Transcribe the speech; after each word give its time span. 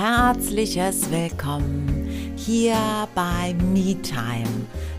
herzliches 0.00 1.10
Willkommen 1.10 2.32
hier 2.34 2.74
bei 3.14 3.54
MeTime, 3.74 4.48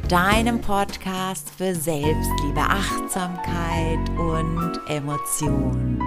deinem 0.07 0.61
Podcast 0.61 1.49
für 1.57 1.73
Selbstliebe, 1.73 2.59
Achtsamkeit 2.59 3.97
und 4.11 4.79
Emotion. 4.87 5.99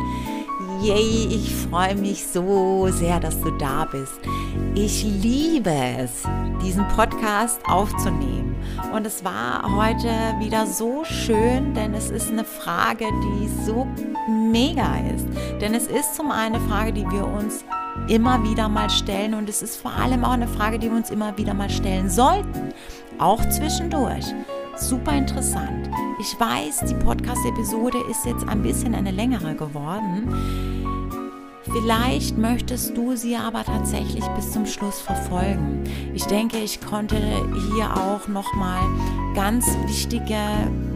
Yay, 0.80 1.26
ich 1.28 1.52
freue 1.68 1.96
mich 1.96 2.24
so 2.24 2.86
sehr, 2.92 3.18
dass 3.18 3.40
du 3.40 3.50
da 3.58 3.84
bist. 3.84 4.20
Ich 4.76 5.02
liebe 5.02 5.74
es, 5.98 6.22
diesen 6.62 6.86
Podcast 6.86 7.60
aufzunehmen. 7.66 8.54
Und 8.94 9.04
es 9.08 9.24
war 9.24 9.74
heute 9.76 10.08
wieder 10.38 10.68
so 10.68 11.02
schön, 11.04 11.74
denn 11.74 11.94
es 11.94 12.10
ist 12.10 12.30
eine 12.30 12.44
Frage, 12.44 13.06
die 13.06 13.48
so 13.66 13.88
mega 14.28 14.98
ist. 15.12 15.26
Denn 15.60 15.74
es 15.74 15.88
ist 15.88 16.14
zum 16.14 16.30
einen 16.30 16.54
eine 16.54 16.68
Frage, 16.68 16.92
die 16.92 17.10
wir 17.10 17.26
uns 17.26 17.64
immer 18.08 18.42
wieder 18.44 18.68
mal 18.68 18.90
stellen 18.90 19.34
und 19.34 19.48
es 19.48 19.62
ist 19.62 19.76
vor 19.76 19.92
allem 19.92 20.24
auch 20.24 20.32
eine 20.32 20.48
Frage, 20.48 20.78
die 20.78 20.90
wir 20.90 20.96
uns 20.96 21.10
immer 21.10 21.36
wieder 21.38 21.54
mal 21.54 21.70
stellen 21.70 22.10
sollten, 22.10 22.72
auch 23.18 23.40
zwischendurch. 23.48 24.26
Super 24.76 25.12
interessant. 25.12 25.88
Ich 26.20 26.38
weiß, 26.38 26.84
die 26.88 26.94
Podcast-Episode 26.94 27.98
ist 28.10 28.26
jetzt 28.26 28.46
ein 28.48 28.62
bisschen 28.62 28.94
eine 28.94 29.12
längere 29.12 29.54
geworden. 29.54 30.93
Vielleicht 31.74 32.38
möchtest 32.38 32.96
du 32.96 33.16
sie 33.16 33.34
aber 33.34 33.64
tatsächlich 33.64 34.24
bis 34.36 34.52
zum 34.52 34.64
Schluss 34.64 35.00
verfolgen. 35.00 35.82
Ich 36.14 36.24
denke, 36.24 36.58
ich 36.58 36.80
konnte 36.80 37.16
hier 37.16 37.92
auch 37.96 38.28
nochmal 38.28 38.80
ganz 39.34 39.66
wichtige 39.86 40.38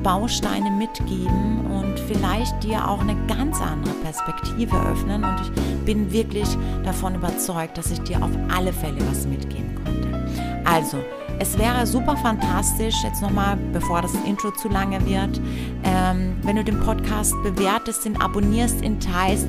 Bausteine 0.05 0.71
mitgeben 0.71 1.67
und 1.67 1.99
vielleicht 2.07 2.63
dir 2.63 2.89
auch 2.89 3.01
eine 3.01 3.17
ganz 3.27 3.61
andere 3.61 3.93
Perspektive 4.05 4.81
öffnen. 4.89 5.25
Und 5.25 5.37
ich 5.43 5.85
bin 5.85 6.13
wirklich 6.13 6.49
davon 6.85 7.17
überzeugt, 7.17 7.77
dass 7.77 7.91
ich 7.91 8.01
dir 8.03 8.23
auf 8.23 8.31
alle 8.55 8.73
Fälle 8.73 9.01
was 9.11 9.27
mitgeben 9.27 9.75
konnte. 9.85 10.63
Also, 10.65 10.99
es 11.41 11.59
wäre 11.59 11.89
super 11.89 12.17
fantastisch, 12.17 12.95
jetzt 13.03 13.21
nochmal, 13.21 13.57
bevor 13.73 14.03
das 14.03 14.13
Intro 14.27 14.53
zu 14.53 14.69
lange 14.69 15.05
wird, 15.07 15.41
ähm, 15.83 16.37
wenn 16.43 16.55
du 16.55 16.63
den 16.63 16.79
Podcast 16.81 17.35
bewertest, 17.43 18.05
den 18.05 18.21
abonnierst, 18.21 18.83
ihn 18.83 19.01
teilst 19.01 19.49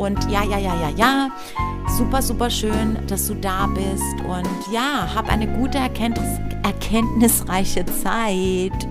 und 0.00 0.30
ja, 0.30 0.42
ja, 0.44 0.58
ja, 0.58 0.74
ja, 0.80 0.88
ja. 0.96 1.30
Super, 1.98 2.22
super 2.22 2.48
schön, 2.48 3.06
dass 3.06 3.26
du 3.26 3.34
da 3.34 3.66
bist 3.66 4.20
und 4.26 4.72
ja, 4.72 5.14
hab 5.14 5.30
eine 5.30 5.46
gute 5.58 5.76
Erkenntnis, 5.76 6.38
erkenntnisreiche 6.62 7.84
Zeit. 7.84 8.88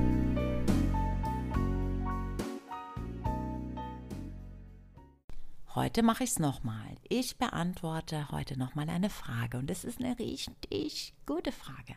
Heute 5.73 6.03
mache 6.03 6.25
ich 6.25 6.31
es 6.31 6.39
nochmal. 6.39 6.95
Ich 7.07 7.37
beantworte 7.37 8.29
heute 8.31 8.59
nochmal 8.59 8.89
eine 8.89 9.09
Frage 9.09 9.57
und 9.57 9.71
es 9.71 9.83
ist 9.83 9.99
eine 9.99 10.19
richtig 10.19 11.15
gute 11.25 11.51
Frage, 11.51 11.95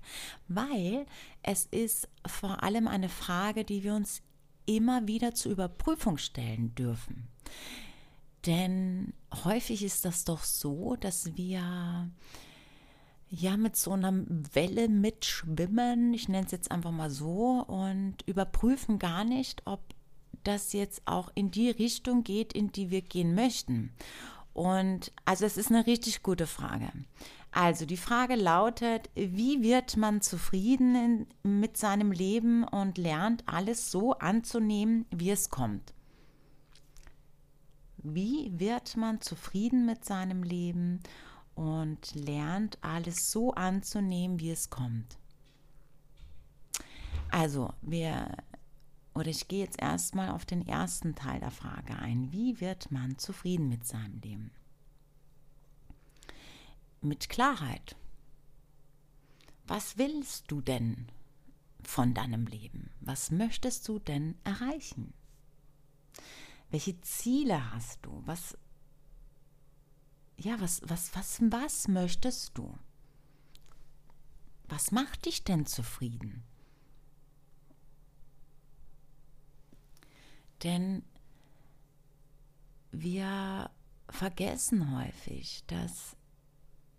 weil 0.48 1.04
es 1.42 1.66
ist 1.66 2.08
vor 2.26 2.62
allem 2.62 2.88
eine 2.88 3.10
Frage, 3.10 3.64
die 3.64 3.82
wir 3.82 3.94
uns 3.94 4.22
immer 4.64 5.06
wieder 5.06 5.34
zur 5.34 5.52
Überprüfung 5.52 6.16
stellen 6.16 6.74
dürfen. 6.74 7.28
Denn 8.46 9.12
häufig 9.44 9.84
ist 9.84 10.04
das 10.04 10.24
doch 10.24 10.42
so, 10.42 10.96
dass 10.96 11.36
wir 11.36 12.10
ja 13.28 13.56
mit 13.56 13.76
so 13.76 13.92
einer 13.92 14.12
Welle 14.52 14.88
mitschwimmen, 14.88 16.12
ich 16.12 16.28
nenne 16.28 16.46
es 16.46 16.52
jetzt 16.52 16.70
einfach 16.70 16.90
mal 16.90 17.10
so, 17.10 17.64
und 17.66 18.16
überprüfen 18.26 18.98
gar 18.98 19.24
nicht, 19.24 19.62
ob 19.64 19.80
das 20.44 20.72
jetzt 20.72 21.02
auch 21.06 21.30
in 21.34 21.50
die 21.50 21.70
Richtung 21.70 22.24
geht, 22.24 22.52
in 22.52 22.72
die 22.72 22.90
wir 22.90 23.00
gehen 23.00 23.34
möchten. 23.34 23.92
Und 24.52 25.12
also 25.24 25.46
es 25.46 25.56
ist 25.56 25.70
eine 25.70 25.86
richtig 25.86 26.22
gute 26.22 26.46
Frage. 26.46 26.90
Also 27.52 27.86
die 27.86 27.96
Frage 27.96 28.34
lautet, 28.34 29.08
wie 29.14 29.62
wird 29.62 29.96
man 29.96 30.20
zufrieden 30.20 31.26
in, 31.42 31.60
mit 31.60 31.76
seinem 31.76 32.12
Leben 32.12 32.64
und 32.64 32.98
lernt 32.98 33.44
alles 33.46 33.90
so 33.90 34.12
anzunehmen, 34.14 35.06
wie 35.10 35.30
es 35.30 35.48
kommt? 35.48 35.94
Wie 38.02 38.58
wird 38.58 38.96
man 38.96 39.20
zufrieden 39.20 39.86
mit 39.86 40.04
seinem 40.04 40.42
Leben 40.42 41.00
und 41.54 42.14
lernt 42.14 42.78
alles 42.82 43.30
so 43.30 43.52
anzunehmen, 43.52 44.40
wie 44.40 44.50
es 44.50 44.70
kommt? 44.70 45.18
Also, 47.30 47.72
wir 47.82 48.36
oder 49.14 49.28
ich 49.28 49.48
gehe 49.48 49.64
jetzt 49.64 49.80
erstmal 49.80 50.30
auf 50.30 50.44
den 50.44 50.66
ersten 50.66 51.14
Teil 51.14 51.40
der 51.40 51.50
Frage 51.50 51.96
ein. 51.98 52.32
Wie 52.32 52.60
wird 52.60 52.90
man 52.90 53.18
zufrieden 53.18 53.68
mit 53.68 53.86
seinem 53.86 54.18
Leben? 54.20 54.50
Mit 57.02 57.28
Klarheit. 57.28 57.96
Was 59.66 59.98
willst 59.98 60.50
du 60.50 60.60
denn 60.60 61.08
von 61.82 62.14
deinem 62.14 62.46
Leben? 62.46 62.90
Was 63.00 63.30
möchtest 63.30 63.86
du 63.88 63.98
denn 63.98 64.36
erreichen? 64.44 65.12
Welche 66.72 66.98
Ziele 67.02 67.70
hast 67.70 67.98
du? 68.06 68.22
Was 68.24 68.56
ja, 70.38 70.58
was 70.58 70.80
was 70.86 71.14
was 71.14 71.42
was 71.42 71.86
möchtest 71.86 72.56
du? 72.56 72.78
Was 74.68 74.90
macht 74.90 75.26
dich 75.26 75.44
denn 75.44 75.66
zufrieden? 75.66 76.42
Denn 80.62 81.04
wir 82.90 83.70
vergessen 84.08 84.96
häufig, 84.96 85.64
dass 85.66 86.16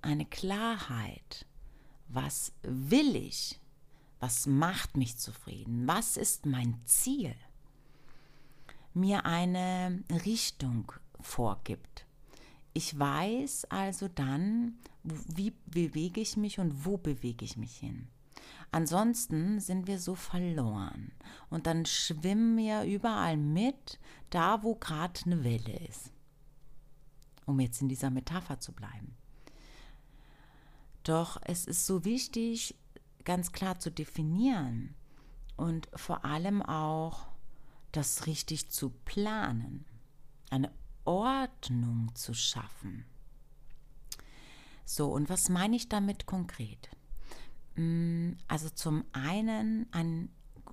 eine 0.04 0.28
Klarheit, 0.28 1.48
was 2.10 2.54
will 2.62 3.16
ich, 3.16 3.60
was 4.20 4.46
macht 4.46 4.98
mich 4.98 5.18
zufrieden, 5.18 5.88
was 5.88 6.16
ist 6.16 6.46
mein 6.46 6.80
Ziel, 6.86 7.34
mir 8.96 9.26
eine 9.26 10.04
Richtung 10.26 10.92
vorgibt. 11.20 12.06
Ich 12.74 12.98
weiß 12.98 13.66
also 13.66 14.08
dann, 14.08 14.80
wie 15.04 15.52
bewege 15.68 16.22
ich 16.22 16.38
mich 16.38 16.60
und 16.60 16.86
wo 16.86 16.98
bewege 16.98 17.46
ich 17.46 17.58
mich 17.58 17.78
hin. 17.78 18.08
Ansonsten 18.72 19.60
sind 19.60 19.86
wir 19.86 20.00
so 20.00 20.16
verloren 20.16 21.12
und 21.52 21.68
dann 21.68 21.86
schwimmen 21.86 22.58
wir 22.58 22.84
überall 22.84 23.38
mit, 23.38 24.00
da 24.32 24.64
wo 24.64 24.74
gerade 24.76 25.20
eine 25.26 25.44
Welle 25.44 25.78
ist. 25.88 26.12
Um 27.46 27.60
jetzt 27.60 27.82
in 27.82 27.90
dieser 27.90 28.10
Metapher 28.10 28.60
zu 28.60 28.72
bleiben. 28.72 29.16
Doch 31.04 31.40
es 31.44 31.66
ist 31.66 31.86
so 31.86 32.04
wichtig, 32.06 32.76
ganz 33.26 33.52
klar 33.52 33.80
zu 33.80 33.92
definieren 33.92 34.96
und 35.56 35.90
vor 35.94 36.26
allem 36.26 36.62
auch 36.62 37.28
das 37.94 38.28
richtig 38.28 38.70
zu 38.70 38.90
planen, 38.90 39.86
eine 40.50 40.72
Ordnung 41.06 42.12
zu 42.16 42.34
schaffen. 42.34 43.06
So, 44.86 45.12
und 45.12 45.30
was 45.30 45.50
meine 45.50 45.76
ich 45.76 45.90
damit 45.90 46.26
konkret? 46.26 46.90
Mm, 47.76 48.34
also 48.48 48.70
zum 48.70 49.06
einen 49.14 49.88
ein 49.92 50.30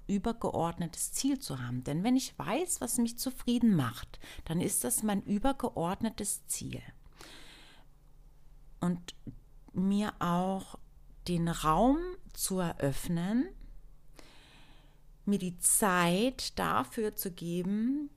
übergeordnetes 0.06 1.12
Ziel 1.12 1.38
zu 1.38 1.60
haben. 1.60 1.84
Denn 1.84 2.02
wenn 2.02 2.16
ich 2.16 2.36
weiß, 2.38 2.80
was 2.80 2.98
mich 2.98 3.18
zufrieden 3.18 3.76
macht, 3.76 4.18
dann 4.44 4.60
ist 4.60 4.82
das 4.82 5.02
mein 5.02 5.22
übergeordnetes 5.22 6.46
Ziel. 6.46 6.82
Und 8.80 9.14
mir 9.72 10.12
auch 10.20 10.78
den 11.28 11.48
Raum 11.48 11.98
zu 12.32 12.58
eröffnen, 12.58 13.48
mir 15.30 15.38
die 15.38 15.58
Zeit 15.58 16.58
dafür 16.58 17.14
zu 17.16 17.30
geben, 17.30 18.10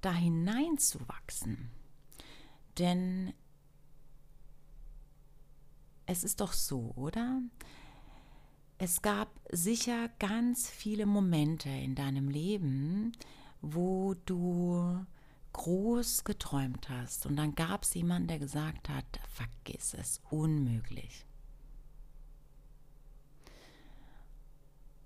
da 0.00 0.12
hineinzuwachsen. 0.12 1.70
Denn 2.78 3.34
es 6.06 6.24
ist 6.24 6.40
doch 6.40 6.52
so, 6.52 6.92
oder? 6.96 7.40
Es 8.78 9.02
gab 9.02 9.28
sicher 9.50 10.08
ganz 10.18 10.68
viele 10.68 11.06
Momente 11.06 11.68
in 11.68 11.94
deinem 11.94 12.28
Leben, 12.28 13.12
wo 13.60 14.14
du 14.26 15.06
groß 15.52 16.24
geträumt 16.24 16.88
hast 16.88 17.26
und 17.26 17.36
dann 17.36 17.54
gab 17.54 17.84
es 17.84 17.94
jemanden, 17.94 18.28
der 18.28 18.38
gesagt 18.38 18.88
hat, 18.88 19.04
vergiss 19.28 19.94
es, 19.94 20.20
unmöglich. 20.30 21.26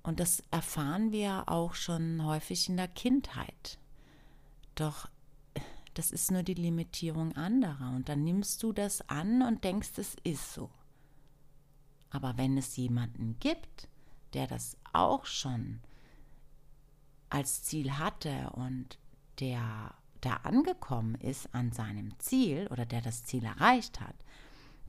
Und 0.06 0.20
das 0.20 0.40
erfahren 0.52 1.10
wir 1.10 1.48
auch 1.48 1.74
schon 1.74 2.24
häufig 2.24 2.68
in 2.68 2.76
der 2.76 2.86
Kindheit. 2.86 3.76
Doch 4.76 5.08
das 5.94 6.12
ist 6.12 6.30
nur 6.30 6.44
die 6.44 6.54
Limitierung 6.54 7.34
anderer 7.34 7.90
und 7.90 8.08
dann 8.08 8.22
nimmst 8.22 8.62
du 8.62 8.72
das 8.72 9.08
an 9.08 9.42
und 9.42 9.64
denkst, 9.64 9.90
es 9.96 10.14
ist 10.22 10.54
so. 10.54 10.70
Aber 12.10 12.38
wenn 12.38 12.56
es 12.56 12.76
jemanden 12.76 13.36
gibt, 13.40 13.88
der 14.32 14.46
das 14.46 14.76
auch 14.92 15.26
schon 15.26 15.80
als 17.28 17.64
Ziel 17.64 17.98
hatte 17.98 18.50
und 18.50 19.00
der 19.40 19.92
da 20.20 20.34
angekommen 20.44 21.16
ist 21.16 21.52
an 21.52 21.72
seinem 21.72 22.16
Ziel 22.20 22.68
oder 22.70 22.86
der 22.86 23.00
das 23.00 23.24
Ziel 23.24 23.42
erreicht 23.42 24.00
hat, 24.00 24.14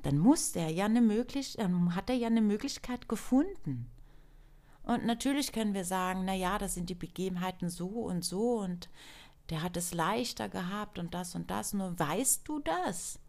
dann 0.03 0.19
muss 0.19 0.55
er 0.55 0.69
ja 0.69 0.85
eine 0.85 1.01
Möglichkeit, 1.01 1.71
hat 1.95 2.11
er 2.11 2.17
ja 2.17 2.27
eine 2.27 2.41
Möglichkeit 2.41 3.09
gefunden. 3.09 3.89
Und 4.87 5.05
natürlich 5.05 5.51
können 5.51 5.73
wir 5.73 5.83
sagen, 5.83 6.23
na 6.23 6.33
ja, 6.33 6.57
das 6.57 6.75
sind 6.75 6.89
die 6.89 6.95
Begebenheiten 6.95 7.69
so 7.69 7.87
und 7.87 8.23
so 8.23 8.59
und 8.59 8.89
der 9.49 9.61
hat 9.61 9.75
es 9.75 9.93
leichter 9.93 10.47
gehabt 10.47 10.97
und 10.97 11.13
das 11.13 11.35
und 11.35 11.51
das. 11.51 11.73
Nur 11.73 11.99
weißt 11.99 12.47
du 12.47 12.59
das? 12.59 13.19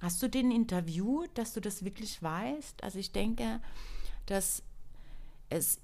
Hast 0.00 0.20
du 0.20 0.28
den 0.28 0.50
interviewt, 0.50 1.30
dass 1.38 1.52
du 1.52 1.60
das 1.60 1.84
wirklich 1.84 2.20
weißt? 2.20 2.82
Also 2.82 2.98
ich 2.98 3.12
denke, 3.12 3.60
dass 4.26 4.64
es 5.48 5.80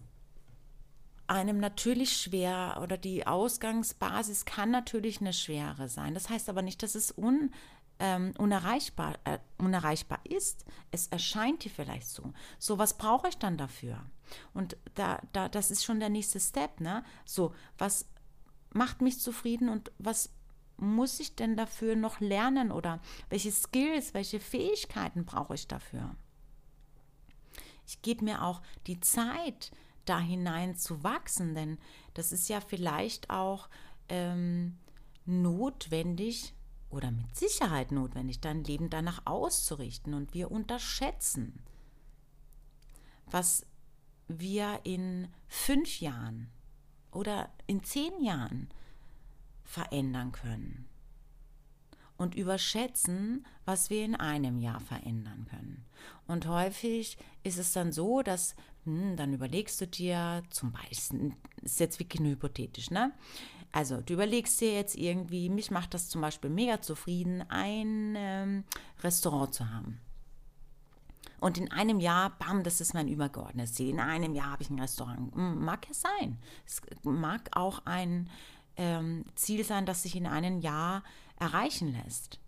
einem 1.28 1.60
natürlich 1.60 2.16
schwer 2.16 2.80
oder 2.82 2.98
die 2.98 3.28
Ausgangsbasis 3.28 4.44
kann 4.44 4.72
natürlich 4.72 5.20
eine 5.20 5.34
schwere 5.34 5.88
sein. 5.88 6.14
Das 6.14 6.30
heißt 6.30 6.48
aber 6.48 6.62
nicht, 6.62 6.82
dass 6.82 6.96
es 6.96 7.16
un, 7.16 7.52
ähm, 8.00 8.34
unerreichbar, 8.38 9.20
äh, 9.22 9.38
unerreichbar 9.56 10.18
ist. 10.24 10.64
Es 10.90 11.06
erscheint 11.06 11.64
dir 11.64 11.70
vielleicht 11.70 12.08
so. 12.08 12.32
So, 12.58 12.76
was 12.76 12.98
brauche 12.98 13.28
ich 13.28 13.38
dann 13.38 13.56
dafür? 13.56 14.04
Und 14.54 14.76
da, 14.94 15.20
da, 15.32 15.48
das 15.48 15.70
ist 15.70 15.84
schon 15.84 16.00
der 16.00 16.08
nächste 16.08 16.40
Step, 16.40 16.80
ne? 16.80 17.04
So, 17.24 17.54
was 17.78 18.06
macht 18.70 19.00
mich 19.00 19.20
zufrieden 19.20 19.68
und 19.68 19.90
was 19.98 20.30
muss 20.76 21.18
ich 21.20 21.34
denn 21.34 21.56
dafür 21.56 21.96
noch 21.96 22.20
lernen 22.20 22.70
oder 22.70 23.00
welche 23.30 23.50
Skills, 23.50 24.14
welche 24.14 24.40
Fähigkeiten 24.40 25.24
brauche 25.24 25.54
ich 25.54 25.66
dafür? 25.66 26.14
Ich 27.86 28.02
gebe 28.02 28.24
mir 28.24 28.44
auch 28.44 28.62
die 28.86 29.00
Zeit, 29.00 29.72
da 30.04 30.20
hinein 30.20 30.76
zu 30.76 31.02
wachsen, 31.02 31.54
denn 31.54 31.78
das 32.14 32.32
ist 32.32 32.48
ja 32.48 32.60
vielleicht 32.60 33.30
auch 33.30 33.68
ähm, 34.08 34.78
notwendig 35.24 36.54
oder 36.90 37.10
mit 37.10 37.36
Sicherheit 37.36 37.92
notwendig, 37.92 38.40
dein 38.40 38.64
Leben 38.64 38.88
danach 38.88 39.22
auszurichten. 39.26 40.14
Und 40.14 40.32
wir 40.34 40.50
unterschätzen, 40.50 41.62
was 43.26 43.66
wir 44.28 44.80
in 44.84 45.28
fünf 45.48 46.00
Jahren 46.00 46.48
oder 47.10 47.50
in 47.66 47.82
zehn 47.82 48.22
Jahren 48.22 48.68
verändern 49.64 50.32
können 50.32 50.88
und 52.16 52.34
überschätzen, 52.34 53.46
was 53.64 53.90
wir 53.90 54.04
in 54.04 54.14
einem 54.14 54.58
Jahr 54.58 54.80
verändern 54.80 55.46
können. 55.48 55.84
Und 56.26 56.46
häufig 56.46 57.16
ist 57.44 57.58
es 57.58 57.72
dann 57.72 57.92
so, 57.92 58.22
dass 58.22 58.54
hm, 58.84 59.16
dann 59.16 59.32
überlegst 59.32 59.80
du 59.80 59.86
dir 59.86 60.42
zum 60.50 60.72
Beispiel, 60.72 61.32
ist 61.62 61.80
jetzt 61.80 61.98
wirklich 61.98 62.20
nur 62.20 62.32
hypothetisch, 62.32 62.90
ne? 62.90 63.12
Also 63.70 64.00
du 64.00 64.14
überlegst 64.14 64.60
dir 64.60 64.74
jetzt 64.74 64.96
irgendwie, 64.96 65.50
mich 65.50 65.70
macht 65.70 65.92
das 65.92 66.08
zum 66.08 66.22
Beispiel 66.22 66.48
mega 66.50 66.80
zufrieden, 66.80 67.42
ein 67.50 68.14
ähm, 68.16 68.64
Restaurant 69.02 69.54
zu 69.54 69.70
haben. 69.70 70.00
Und 71.40 71.58
in 71.58 71.70
einem 71.70 72.00
Jahr, 72.00 72.36
bam, 72.38 72.62
das 72.64 72.80
ist 72.80 72.94
mein 72.94 73.08
übergeordnetes 73.08 73.74
Ziel. 73.74 73.90
In 73.90 74.00
einem 74.00 74.34
Jahr 74.34 74.52
habe 74.52 74.62
ich 74.62 74.70
ein 74.70 74.80
Restaurant. 74.80 75.34
Hm, 75.34 75.64
mag 75.64 75.86
ja 75.86 75.94
sein. 75.94 76.38
Es 76.66 76.80
mag 77.02 77.48
auch 77.52 77.82
ein 77.84 78.28
ähm, 78.76 79.24
Ziel 79.34 79.64
sein, 79.64 79.86
das 79.86 80.02
sich 80.02 80.16
in 80.16 80.26
einem 80.26 80.60
Jahr 80.60 81.02
erreichen 81.38 81.92
lässt. 81.92 82.40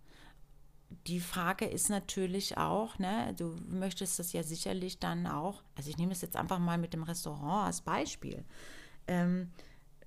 Die 1.07 1.21
Frage 1.21 1.65
ist 1.65 1.89
natürlich 1.89 2.57
auch, 2.57 2.99
ne, 2.99 3.33
du 3.37 3.55
möchtest 3.69 4.19
das 4.19 4.33
ja 4.33 4.43
sicherlich 4.43 4.99
dann 4.99 5.25
auch, 5.25 5.63
also 5.75 5.89
ich 5.89 5.97
nehme 5.97 6.11
es 6.11 6.21
jetzt 6.21 6.35
einfach 6.35 6.59
mal 6.59 6.77
mit 6.77 6.93
dem 6.93 7.03
Restaurant 7.03 7.67
als 7.67 7.79
Beispiel, 7.81 8.43
ähm, 9.07 9.51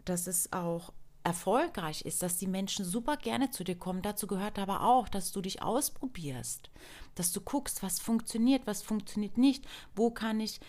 dass 0.04 0.26
es 0.26 0.52
auch 0.52 0.92
erfolgreich 1.24 2.02
ist, 2.02 2.22
dass 2.22 2.36
die 2.36 2.46
Menschen 2.46 2.84
super 2.84 3.16
gerne 3.16 3.50
zu 3.50 3.64
dir 3.64 3.76
kommen. 3.76 4.02
Dazu 4.02 4.26
gehört 4.26 4.58
aber 4.58 4.82
auch, 4.82 5.08
dass 5.08 5.32
du 5.32 5.40
dich 5.40 5.62
ausprobierst, 5.62 6.70
dass 7.14 7.32
du 7.32 7.40
guckst, 7.40 7.82
was 7.82 7.98
funktioniert, 7.98 8.66
was 8.66 8.82
funktioniert 8.82 9.38
nicht, 9.38 9.64
wo 9.96 10.10
kann 10.10 10.38
ich 10.40 10.60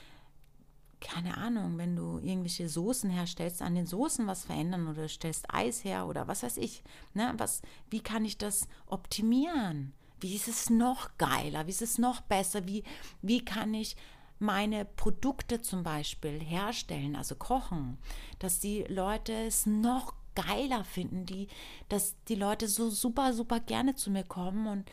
keine 1.02 1.38
Ahnung, 1.38 1.78
wenn 1.78 1.96
du 1.96 2.18
irgendwelche 2.20 2.68
Soßen 2.68 3.10
herstellst, 3.10 3.62
an 3.62 3.76
den 3.76 3.86
Soßen 3.86 4.26
was 4.26 4.46
verändern 4.46 4.88
oder 4.88 5.08
stellst 5.08 5.54
Eis 5.54 5.84
her 5.84 6.08
oder 6.08 6.28
was 6.28 6.42
weiß 6.42 6.58
ich. 6.58 6.84
Ne? 7.14 7.34
Was, 7.38 7.62
wie 7.90 8.00
kann 8.00 8.26
ich 8.26 8.38
das 8.38 8.68
optimieren? 8.88 9.94
Wie 10.20 10.34
ist 10.36 10.48
es 10.48 10.70
noch 10.70 11.18
geiler? 11.18 11.68
Wie 11.68 11.72
ist 11.72 11.82
es 11.82 12.00
noch 12.00 12.22
besser? 12.22 12.66
Wie, 12.66 12.84
wie 13.22 13.44
kann 13.44 13.74
ich 13.74 13.96
meine 14.40 14.86
Produkte 14.86 15.62
zum 15.62 15.84
Beispiel 15.84 16.40
herstellen, 16.40 17.16
also 17.16 17.36
kochen, 17.36 17.98
dass 18.40 18.60
die 18.60 18.84
Leute 18.84 19.34
es 19.34 19.66
noch 19.66 20.14
geiler 20.36 20.84
finden, 20.84 21.26
die, 21.26 21.48
dass 21.90 22.16
die 22.28 22.36
Leute 22.36 22.68
so 22.68 22.90
super, 22.90 23.34
super 23.34 23.60
gerne 23.60 23.96
zu 23.96 24.12
mir 24.12 24.24
kommen 24.24 24.68
und 24.68 24.92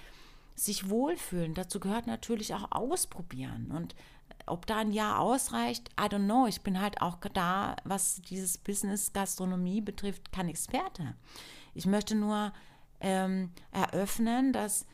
sich 0.54 0.88
wohlfühlen. 0.88 1.54
Dazu 1.54 1.80
gehört 1.80 2.06
natürlich 2.06 2.54
auch 2.54 2.70
ausprobieren 2.70 3.70
und 3.70 3.94
ob 4.46 4.66
da 4.66 4.78
ein 4.78 4.92
Jahr 4.92 5.20
ausreicht, 5.20 5.90
I 6.00 6.04
don't 6.04 6.24
know. 6.24 6.46
Ich 6.46 6.62
bin 6.62 6.80
halt 6.80 7.00
auch 7.00 7.18
da, 7.32 7.76
was 7.84 8.22
dieses 8.22 8.58
Business 8.58 9.12
Gastronomie 9.12 9.80
betrifft, 9.80 10.32
kein 10.32 10.48
Experte. 10.48 11.14
Ich 11.74 11.86
möchte 11.86 12.14
nur 12.14 12.52
ähm, 13.00 13.50
eröffnen, 13.70 14.52
dass 14.52 14.86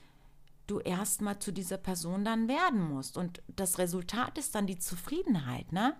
du 0.66 0.80
erstmal 0.80 1.38
zu 1.38 1.52
dieser 1.52 1.78
Person 1.78 2.24
dann 2.24 2.46
werden 2.46 2.80
musst. 2.80 3.16
Und 3.16 3.42
das 3.48 3.78
Resultat 3.78 4.38
ist 4.38 4.54
dann 4.54 4.66
die 4.66 4.78
Zufriedenheit. 4.78 5.72
Ne? 5.72 5.96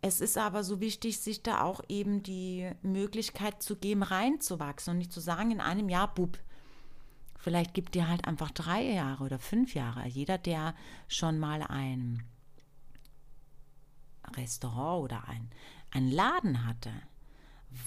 Es 0.00 0.20
ist 0.20 0.38
aber 0.38 0.62
so 0.62 0.80
wichtig, 0.80 1.18
sich 1.18 1.42
da 1.42 1.62
auch 1.62 1.80
eben 1.88 2.22
die 2.22 2.70
Möglichkeit 2.82 3.62
zu 3.62 3.76
geben, 3.76 4.02
reinzuwachsen 4.02 4.92
und 4.92 4.98
nicht 4.98 5.12
zu 5.12 5.20
sagen, 5.20 5.50
in 5.50 5.60
einem 5.60 5.88
Jahr, 5.88 6.14
bub, 6.14 6.38
Vielleicht 7.38 7.72
gibt 7.72 7.94
dir 7.94 8.08
halt 8.08 8.26
einfach 8.26 8.50
drei 8.50 8.82
Jahre 8.82 9.24
oder 9.24 9.38
fünf 9.38 9.74
Jahre. 9.74 10.06
Jeder, 10.08 10.38
der 10.38 10.74
schon 11.06 11.38
mal 11.38 11.62
ein 11.62 12.24
Restaurant 14.36 15.04
oder 15.04 15.28
ein, 15.28 15.48
ein 15.92 16.10
Laden 16.10 16.66
hatte, 16.66 16.90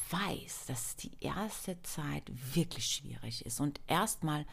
weiß, 0.09 0.67
dass 0.67 0.95
die 0.95 1.11
erste 1.19 1.81
Zeit 1.83 2.23
wirklich 2.55 2.87
schwierig 2.87 3.45
ist. 3.45 3.59
Und 3.59 3.81
erstmal 3.87 4.45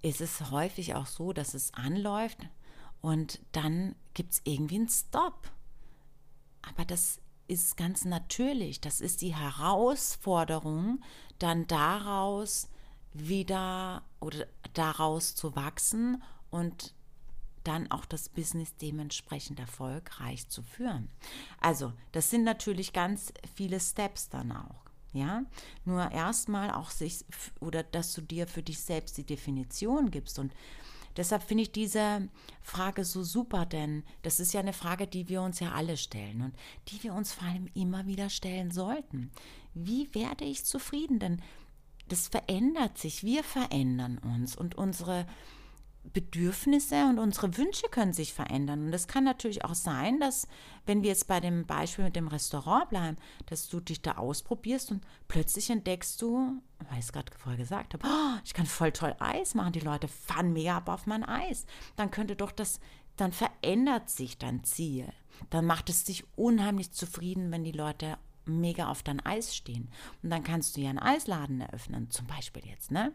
ist 0.00 0.22
es 0.22 0.50
häufig 0.50 0.94
auch 0.94 1.06
so, 1.06 1.34
dass 1.34 1.52
es 1.52 1.74
anläuft 1.74 2.38
und 3.02 3.40
dann 3.52 3.94
gibt 4.14 4.32
es 4.32 4.42
irgendwie 4.44 4.76
einen 4.76 4.88
Stop. 4.88 5.50
Aber 6.70 6.84
das 6.84 7.20
ist 7.48 7.76
ganz 7.76 8.04
natürlich. 8.04 8.80
Das 8.80 9.00
ist 9.00 9.22
die 9.22 9.34
Herausforderung, 9.34 11.02
dann 11.38 11.66
daraus 11.66 12.68
wieder 13.12 14.02
oder 14.20 14.46
daraus 14.72 15.34
zu 15.34 15.56
wachsen 15.56 16.22
und 16.50 16.94
dann 17.64 17.90
auch 17.90 18.04
das 18.04 18.28
Business 18.28 18.74
dementsprechend 18.76 19.58
erfolgreich 19.58 20.48
zu 20.48 20.62
führen. 20.62 21.10
Also, 21.60 21.92
das 22.12 22.30
sind 22.30 22.44
natürlich 22.44 22.92
ganz 22.92 23.32
viele 23.54 23.80
Steps 23.80 24.28
dann 24.28 24.52
auch. 24.52 24.90
Ja, 25.12 25.42
nur 25.84 26.12
erstmal 26.12 26.70
auch 26.70 26.90
sich 26.90 27.24
oder 27.58 27.82
dass 27.82 28.14
du 28.14 28.20
dir 28.20 28.46
für 28.46 28.62
dich 28.62 28.78
selbst 28.78 29.18
die 29.18 29.26
Definition 29.26 30.12
gibst 30.12 30.38
und 30.38 30.52
Deshalb 31.20 31.42
finde 31.42 31.64
ich 31.64 31.72
diese 31.72 32.30
Frage 32.62 33.04
so 33.04 33.22
super, 33.22 33.66
denn 33.66 34.04
das 34.22 34.40
ist 34.40 34.54
ja 34.54 34.60
eine 34.60 34.72
Frage, 34.72 35.06
die 35.06 35.28
wir 35.28 35.42
uns 35.42 35.60
ja 35.60 35.72
alle 35.72 35.98
stellen 35.98 36.40
und 36.40 36.54
die 36.88 37.02
wir 37.02 37.12
uns 37.12 37.34
vor 37.34 37.46
allem 37.46 37.68
immer 37.74 38.06
wieder 38.06 38.30
stellen 38.30 38.70
sollten. 38.70 39.30
Wie 39.74 40.08
werde 40.14 40.46
ich 40.46 40.64
zufrieden? 40.64 41.18
Denn 41.18 41.42
das 42.08 42.28
verändert 42.28 42.96
sich, 42.96 43.22
wir 43.22 43.44
verändern 43.44 44.16
uns 44.16 44.56
und 44.56 44.76
unsere 44.76 45.26
Bedürfnisse 46.02 47.04
und 47.04 47.18
unsere 47.18 47.56
Wünsche 47.56 47.86
können 47.90 48.12
sich 48.12 48.32
verändern. 48.32 48.86
Und 48.86 48.92
es 48.92 49.06
kann 49.06 49.24
natürlich 49.24 49.64
auch 49.64 49.74
sein, 49.74 50.18
dass, 50.18 50.48
wenn 50.86 51.02
wir 51.02 51.10
jetzt 51.10 51.26
bei 51.26 51.40
dem 51.40 51.66
Beispiel 51.66 52.04
mit 52.04 52.16
dem 52.16 52.28
Restaurant 52.28 52.88
bleiben, 52.88 53.16
dass 53.46 53.68
du 53.68 53.80
dich 53.80 54.02
da 54.02 54.12
ausprobierst 54.12 54.90
und 54.90 55.04
plötzlich 55.28 55.70
entdeckst 55.70 56.20
du, 56.22 56.60
weil 56.78 56.98
ich 56.98 57.04
es 57.04 57.12
gerade 57.12 57.32
vorher 57.36 57.58
gesagt 57.58 57.94
habe, 57.94 58.06
oh, 58.06 58.40
ich 58.44 58.54
kann 58.54 58.66
voll 58.66 58.92
toll 58.92 59.14
Eis 59.18 59.54
machen, 59.54 59.72
die 59.72 59.80
Leute 59.80 60.08
fahren 60.08 60.52
mega 60.52 60.78
ab 60.78 60.88
auf 60.88 61.06
mein 61.06 61.24
Eis. 61.24 61.66
Dann 61.96 62.10
könnte 62.10 62.34
doch 62.34 62.52
das, 62.52 62.80
dann 63.16 63.32
verändert 63.32 64.08
sich 64.10 64.38
dein 64.38 64.64
Ziel. 64.64 65.06
Dann 65.50 65.66
macht 65.66 65.90
es 65.90 66.04
dich 66.04 66.24
unheimlich 66.36 66.92
zufrieden, 66.92 67.52
wenn 67.52 67.64
die 67.64 67.72
Leute 67.72 68.16
mega 68.46 68.88
auf 68.88 69.02
dein 69.02 69.20
Eis 69.20 69.54
stehen. 69.54 69.90
Und 70.22 70.30
dann 70.30 70.42
kannst 70.42 70.76
du 70.76 70.80
ja 70.80 70.90
einen 70.90 70.98
Eisladen 70.98 71.60
eröffnen, 71.60 72.10
zum 72.10 72.26
Beispiel 72.26 72.66
jetzt, 72.66 72.90
ne? 72.90 73.12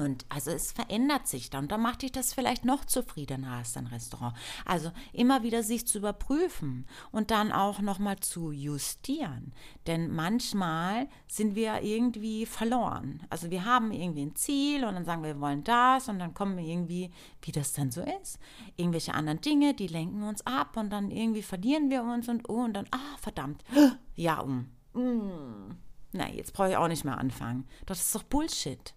Und 0.00 0.24
also 0.30 0.50
es 0.50 0.72
verändert 0.72 1.26
sich 1.26 1.50
dann. 1.50 1.68
Da 1.68 1.76
macht 1.76 2.02
dich 2.02 2.12
das 2.12 2.32
vielleicht 2.32 2.64
noch 2.64 2.86
zufriedener 2.86 3.52
als 3.52 3.74
dein 3.74 3.86
Restaurant. 3.86 4.34
Also 4.64 4.90
immer 5.12 5.42
wieder 5.42 5.62
sich 5.62 5.86
zu 5.86 5.98
überprüfen 5.98 6.86
und 7.12 7.30
dann 7.30 7.52
auch 7.52 7.80
nochmal 7.80 8.18
zu 8.20 8.50
justieren. 8.50 9.52
Denn 9.86 10.10
manchmal 10.10 11.06
sind 11.28 11.54
wir 11.54 11.82
irgendwie 11.82 12.46
verloren. 12.46 13.22
Also 13.28 13.50
wir 13.50 13.66
haben 13.66 13.92
irgendwie 13.92 14.22
ein 14.22 14.36
Ziel 14.36 14.84
und 14.84 14.94
dann 14.94 15.04
sagen 15.04 15.22
wir, 15.22 15.34
wir 15.34 15.40
wollen 15.40 15.64
das 15.64 16.08
und 16.08 16.18
dann 16.18 16.32
kommen 16.32 16.56
wir 16.56 16.64
irgendwie, 16.64 17.10
wie 17.42 17.52
das 17.52 17.74
dann 17.74 17.90
so 17.90 18.02
ist, 18.22 18.38
irgendwelche 18.76 19.12
anderen 19.12 19.42
Dinge, 19.42 19.74
die 19.74 19.86
lenken 19.86 20.22
uns 20.22 20.46
ab 20.46 20.78
und 20.78 20.90
dann 20.90 21.10
irgendwie 21.10 21.42
verlieren 21.42 21.90
wir 21.90 22.02
uns 22.02 22.28
und 22.28 22.48
oh 22.48 22.64
und 22.64 22.72
dann, 22.72 22.86
ah, 22.90 23.16
verdammt, 23.20 23.62
ja, 24.16 24.40
um. 24.40 24.70
Mm. 24.94 25.76
Na, 26.12 26.28
jetzt 26.28 26.54
brauche 26.54 26.70
ich 26.70 26.76
auch 26.76 26.88
nicht 26.88 27.04
mehr 27.04 27.18
anfangen. 27.18 27.68
Das 27.86 28.00
ist 28.00 28.14
doch 28.14 28.22
Bullshit. 28.22 28.94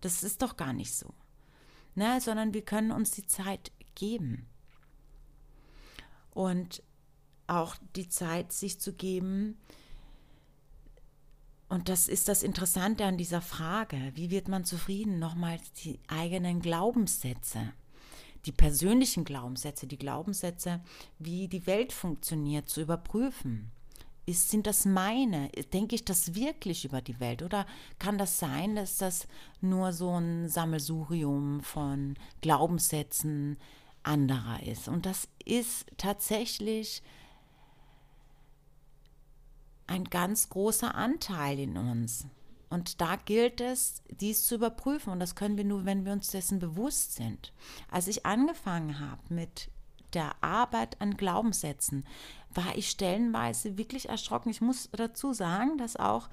Das 0.00 0.22
ist 0.22 0.42
doch 0.42 0.56
gar 0.56 0.72
nicht 0.72 0.94
so. 0.94 1.14
ne, 1.94 2.20
sondern 2.20 2.54
wir 2.54 2.62
können 2.62 2.92
uns 2.92 3.10
die 3.10 3.26
Zeit 3.26 3.72
geben. 3.94 4.46
Und 6.30 6.82
auch 7.46 7.76
die 7.96 8.08
Zeit, 8.08 8.52
sich 8.52 8.78
zu 8.78 8.92
geben, 8.92 9.58
und 11.68 11.88
das 11.90 12.08
ist 12.08 12.28
das 12.28 12.42
Interessante 12.42 13.04
an 13.04 13.18
dieser 13.18 13.42
Frage, 13.42 14.12
wie 14.14 14.30
wird 14.30 14.48
man 14.48 14.64
zufrieden? 14.64 15.18
Nochmals 15.18 15.72
die 15.72 16.00
eigenen 16.08 16.60
Glaubenssätze, 16.60 17.74
die 18.46 18.52
persönlichen 18.52 19.24
Glaubenssätze, 19.24 19.86
die 19.86 19.98
Glaubenssätze, 19.98 20.80
wie 21.18 21.46
die 21.48 21.66
Welt 21.66 21.92
funktioniert, 21.92 22.70
zu 22.70 22.80
überprüfen. 22.80 23.70
Ist, 24.28 24.50
sind 24.50 24.66
das 24.66 24.84
meine? 24.84 25.48
Denke 25.72 25.94
ich 25.94 26.04
das 26.04 26.34
wirklich 26.34 26.84
über 26.84 27.00
die 27.00 27.18
Welt? 27.18 27.42
Oder 27.42 27.64
kann 27.98 28.18
das 28.18 28.38
sein, 28.38 28.76
dass 28.76 28.98
das 28.98 29.26
nur 29.62 29.94
so 29.94 30.20
ein 30.20 30.50
Sammelsurium 30.50 31.62
von 31.62 32.14
Glaubenssätzen 32.42 33.56
anderer 34.02 34.62
ist? 34.64 34.86
Und 34.86 35.06
das 35.06 35.28
ist 35.46 35.86
tatsächlich 35.96 37.02
ein 39.86 40.04
ganz 40.04 40.50
großer 40.50 40.94
Anteil 40.94 41.58
in 41.58 41.78
uns. 41.78 42.26
Und 42.68 43.00
da 43.00 43.16
gilt 43.16 43.62
es, 43.62 44.02
dies 44.10 44.44
zu 44.44 44.56
überprüfen. 44.56 45.10
Und 45.10 45.20
das 45.20 45.36
können 45.36 45.56
wir 45.56 45.64
nur, 45.64 45.86
wenn 45.86 46.04
wir 46.04 46.12
uns 46.12 46.28
dessen 46.28 46.58
bewusst 46.58 47.14
sind. 47.14 47.54
Als 47.90 48.08
ich 48.08 48.26
angefangen 48.26 49.00
habe 49.00 49.22
mit 49.30 49.70
der 50.14 50.32
Arbeit 50.42 51.00
an 51.00 51.16
Glaubenssätzen, 51.16 52.06
war 52.54 52.76
ich 52.76 52.90
stellenweise 52.90 53.76
wirklich 53.78 54.08
erschrocken. 54.08 54.50
Ich 54.50 54.60
muss 54.60 54.88
dazu 54.92 55.32
sagen, 55.32 55.78
dass 55.78 55.96
auch 55.96 56.28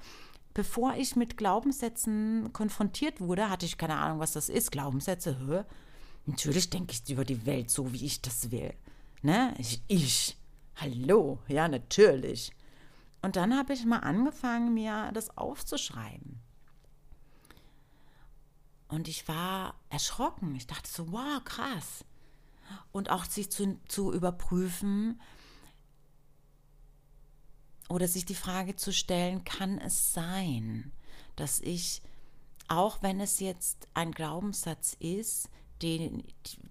bevor 0.54 0.94
ich 0.94 1.16
mit 1.16 1.36
Glaubenssätzen 1.36 2.50
konfrontiert 2.54 3.20
wurde, 3.20 3.50
hatte 3.50 3.66
ich 3.66 3.76
keine 3.76 3.96
Ahnung, 3.96 4.20
was 4.20 4.32
das 4.32 4.48
ist. 4.48 4.72
Glaubenssätze, 4.72 5.38
hör. 5.38 5.66
Natürlich 6.24 6.70
denke 6.70 6.94
ich 6.94 7.10
über 7.10 7.24
die 7.24 7.44
Welt 7.44 7.70
so, 7.70 7.92
wie 7.92 8.04
ich 8.04 8.22
das 8.22 8.50
will. 8.50 8.72
Ne? 9.22 9.54
Ich, 9.58 9.82
ich. 9.86 10.36
Hallo, 10.76 11.38
ja, 11.46 11.68
natürlich. 11.68 12.52
Und 13.22 13.36
dann 13.36 13.56
habe 13.56 13.74
ich 13.74 13.84
mal 13.84 13.98
angefangen, 13.98 14.72
mir 14.72 15.10
das 15.12 15.36
aufzuschreiben. 15.36 16.40
Und 18.88 19.08
ich 19.08 19.26
war 19.28 19.74
erschrocken. 19.90 20.54
Ich 20.54 20.66
dachte 20.66 20.88
so, 20.88 21.12
wow, 21.12 21.42
krass. 21.44 22.04
Und 22.92 23.10
auch 23.10 23.24
sich 23.24 23.50
zu, 23.50 23.78
zu 23.88 24.12
überprüfen 24.12 25.20
oder 27.88 28.08
sich 28.08 28.24
die 28.24 28.34
Frage 28.34 28.76
zu 28.76 28.92
stellen, 28.92 29.44
kann 29.44 29.78
es 29.78 30.12
sein, 30.12 30.92
dass 31.36 31.60
ich, 31.60 32.02
auch 32.68 33.02
wenn 33.02 33.20
es 33.20 33.40
jetzt 33.40 33.88
ein 33.94 34.12
Glaubenssatz 34.12 34.96
ist, 34.98 35.48
den, 35.82 36.24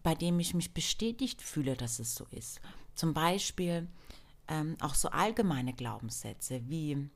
bei 0.04 0.16
dem 0.16 0.40
ich 0.40 0.54
mich 0.54 0.74
bestätigt 0.74 1.42
fühle, 1.42 1.76
dass 1.76 2.00
es 2.00 2.16
so 2.16 2.26
ist. 2.32 2.60
Zum 2.96 3.14
Beispiel, 3.14 3.88
ähm, 4.48 4.78
auch 4.82 4.96
so 4.96 5.10
allgemeine 5.10 5.74
Glaubenssätze 5.74 6.68
wie 6.70 7.10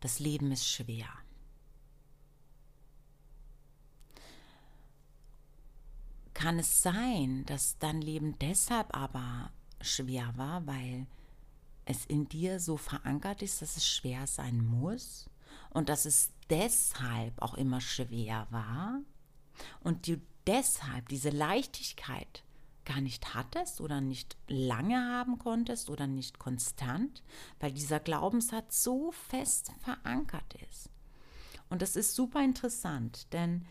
das 0.00 0.18
Leben 0.18 0.52
ist 0.52 0.68
schwer. 0.68 1.08
Kann 6.34 6.58
es 6.58 6.82
sein, 6.82 7.44
dass 7.46 7.78
dein 7.78 8.00
Leben 8.00 8.38
deshalb 8.40 8.94
aber 8.94 9.50
schwer 9.80 10.32
war, 10.36 10.66
weil 10.66 11.06
es 11.84 12.04
in 12.06 12.28
dir 12.28 12.60
so 12.60 12.76
verankert 12.76 13.42
ist, 13.42 13.62
dass 13.62 13.76
es 13.76 13.86
schwer 13.86 14.26
sein 14.26 14.64
muss 14.64 15.30
und 15.70 15.88
dass 15.88 16.06
es 16.06 16.30
deshalb 16.50 17.40
auch 17.40 17.54
immer 17.54 17.80
schwer 17.80 18.46
war 18.50 19.00
und 19.80 20.08
du 20.08 20.20
deshalb 20.46 21.08
diese 21.08 21.30
Leichtigkeit 21.30 22.42
gar 22.84 23.00
nicht 23.00 23.34
hattest 23.34 23.80
oder 23.80 24.00
nicht 24.00 24.36
lange 24.46 24.96
haben 24.96 25.38
konntest 25.38 25.88
oder 25.88 26.06
nicht 26.06 26.38
konstant, 26.38 27.22
weil 27.60 27.72
dieser 27.72 28.00
Glaubenssatz 28.00 28.82
so 28.82 29.10
fest 29.12 29.72
verankert 29.80 30.54
ist. 30.68 30.90
Und 31.70 31.80
das 31.80 31.96
ist 31.96 32.14
super 32.14 32.42
interessant, 32.44 33.32
denn 33.32 33.64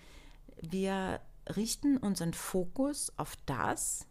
wir 0.61 1.21
richten 1.55 1.97
unseren 1.97 2.33
Fokus 2.33 3.11
auf 3.17 3.35
das, 3.45 4.07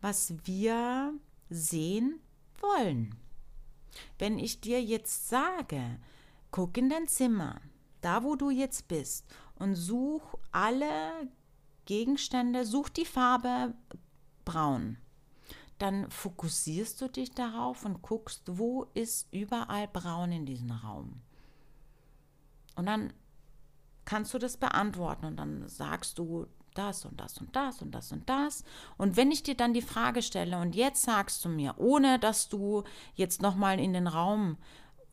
was 0.00 0.34
wir 0.44 1.14
sehen 1.48 2.20
wollen. 2.60 3.14
Wenn 4.18 4.38
ich 4.38 4.60
dir 4.60 4.82
jetzt 4.82 5.28
sage, 5.28 5.98
guck 6.50 6.76
in 6.76 6.90
dein 6.90 7.08
Zimmer, 7.08 7.60
da 8.00 8.22
wo 8.22 8.36
du 8.36 8.50
jetzt 8.50 8.88
bist, 8.88 9.26
und 9.56 9.76
such 9.76 10.34
alle 10.52 11.28
Gegenstände, 11.84 12.64
such 12.64 12.88
die 12.88 13.04
Farbe 13.04 13.74
braun. 14.44 14.98
Dann 15.78 16.10
fokussierst 16.10 17.00
du 17.00 17.08
dich 17.08 17.32
darauf 17.32 17.84
und 17.84 18.02
guckst, 18.02 18.42
wo 18.46 18.84
ist 18.94 19.28
überall 19.32 19.88
braun 19.88 20.32
in 20.32 20.46
diesem 20.46 20.70
Raum. 20.70 21.22
Und 22.76 22.86
dann 22.86 23.12
kannst 24.04 24.34
du 24.34 24.38
das 24.38 24.56
beantworten 24.56 25.26
und 25.26 25.36
dann 25.36 25.68
sagst 25.68 26.18
du 26.18 26.46
das 26.74 27.04
und 27.04 27.20
das 27.20 27.38
und 27.38 27.54
das 27.54 27.80
und 27.82 27.94
das 27.94 28.12
und 28.12 28.28
das. 28.28 28.64
Und 28.96 29.16
wenn 29.16 29.30
ich 29.30 29.42
dir 29.42 29.54
dann 29.54 29.74
die 29.74 29.82
Frage 29.82 30.22
stelle 30.22 30.58
und 30.58 30.74
jetzt 30.74 31.02
sagst 31.02 31.44
du 31.44 31.48
mir, 31.48 31.74
ohne 31.78 32.18
dass 32.18 32.48
du 32.48 32.82
jetzt 33.14 33.42
nochmal 33.42 33.78
in 33.80 33.92
den 33.92 34.06
Raum 34.06 34.56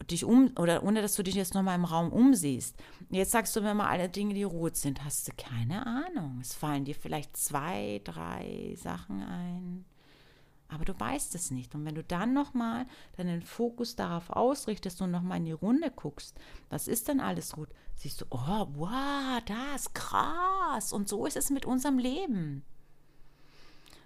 dich 0.10 0.26
um 0.26 0.52
oder 0.58 0.84
ohne 0.84 1.02
dass 1.02 1.16
du 1.16 1.24
dich 1.24 1.36
jetzt 1.36 1.54
nochmal 1.54 1.76
im 1.76 1.86
Raum 1.86 2.12
umsiehst. 2.12 2.76
Jetzt 3.10 3.32
sagst 3.32 3.56
du 3.56 3.62
mir 3.62 3.74
mal 3.74 3.88
alle 3.88 4.10
Dinge, 4.10 4.34
die 4.34 4.44
rot 4.44 4.76
sind, 4.76 5.04
hast 5.04 5.28
du 5.28 5.32
keine 5.38 5.86
Ahnung. 5.86 6.40
Es 6.42 6.54
fallen 6.54 6.86
dir 6.86 6.96
vielleicht 6.96 7.38
zwei, 7.38 8.02
drei 8.04 8.76
Sachen 8.78 9.22
ein. 9.22 9.86
Aber 10.72 10.86
du 10.86 10.98
weißt 10.98 11.36
es 11.36 11.52
nicht. 11.52 11.76
Und 11.76 11.84
wenn 11.86 11.96
du 11.96 12.04
dann 12.04 12.34
nochmal 12.34 12.86
deinen 13.18 13.42
Fokus 13.42 13.98
darauf 13.98 14.30
ausrichtest 14.30 15.02
und 15.02 15.12
nochmal 15.12 15.40
in 15.40 15.46
die 15.46 15.52
Runde 15.52 15.92
guckst, 15.92 16.40
was 16.70 16.88
ist 16.88 17.10
denn 17.10 17.20
alles 17.20 17.58
rot? 17.58 17.70
Siehst 17.96 18.22
du, 18.22 18.26
oh, 18.30 18.68
wow, 18.76 19.42
das, 19.46 19.94
krass. 19.94 20.94
Und 20.94 21.10
so 21.10 21.26
ist 21.26 21.36
es 21.36 21.50
mit 21.50 21.66
unserem 21.66 22.00
Leben. 22.00 22.64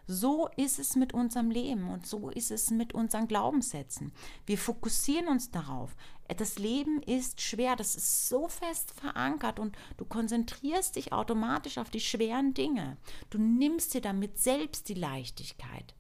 So 0.08 0.50
ist 0.56 0.80
es 0.80 0.96
mit 0.96 1.14
unserem 1.14 1.50
Leben 1.50 1.90
und 1.90 2.06
so 2.06 2.30
ist 2.30 2.52
es 2.52 2.70
mit 2.70 2.94
unseren 2.94 3.28
Glaubenssätzen. 3.28 4.12
Wir 4.46 4.58
fokussieren 4.58 5.28
uns 5.28 5.50
darauf. 5.50 5.96
Das 6.38 6.60
Leben 6.60 7.02
ist 7.02 7.42
schwer, 7.42 7.76
das 7.76 7.96
ist 7.96 8.28
so 8.28 8.48
fest 8.48 8.92
verankert 8.92 9.60
und 9.60 9.76
du 9.98 10.06
konzentrierst 10.06 10.96
dich 10.96 11.12
automatisch 11.12 11.80
auf 11.80 11.90
die 11.90 12.00
schweren 12.00 12.54
Dinge. 12.54 12.98
Du 13.32 13.40
nimmst 13.40 13.96
dir 13.96 14.02
damit 14.02 14.38
selbst 14.38 14.90
die 14.90 14.94
Leichtigkeit. 14.94 15.96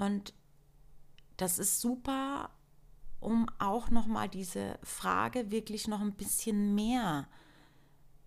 Und 0.00 0.32
das 1.36 1.58
ist 1.58 1.82
super, 1.82 2.48
um 3.20 3.46
auch 3.58 3.90
noch 3.90 4.06
mal 4.06 4.30
diese 4.30 4.78
Frage 4.82 5.50
wirklich 5.50 5.88
noch 5.88 6.00
ein 6.00 6.14
bisschen 6.14 6.74
mehr 6.74 7.28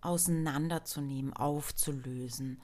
auseinanderzunehmen, 0.01 1.33
aufzulösen. 1.33 2.61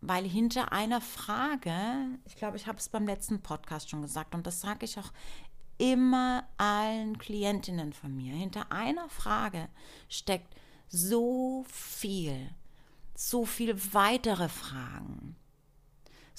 Weil 0.00 0.24
hinter 0.28 0.70
einer 0.70 1.00
Frage, 1.00 1.74
ich 2.24 2.36
glaube, 2.36 2.56
ich 2.56 2.68
habe 2.68 2.78
es 2.78 2.88
beim 2.88 3.04
letzten 3.04 3.42
Podcast 3.42 3.90
schon 3.90 4.02
gesagt 4.02 4.32
und 4.32 4.46
das 4.46 4.60
sage 4.60 4.84
ich 4.84 4.96
auch 4.96 5.12
immer 5.76 6.46
allen 6.56 7.18
Klientinnen 7.18 7.92
von 7.92 8.14
mir, 8.14 8.32
hinter 8.32 8.70
einer 8.70 9.08
Frage 9.08 9.68
steckt 10.08 10.54
so 10.86 11.64
viel, 11.68 12.48
so 13.16 13.44
viel 13.44 13.76
weitere 13.92 14.48
Fragen, 14.48 15.34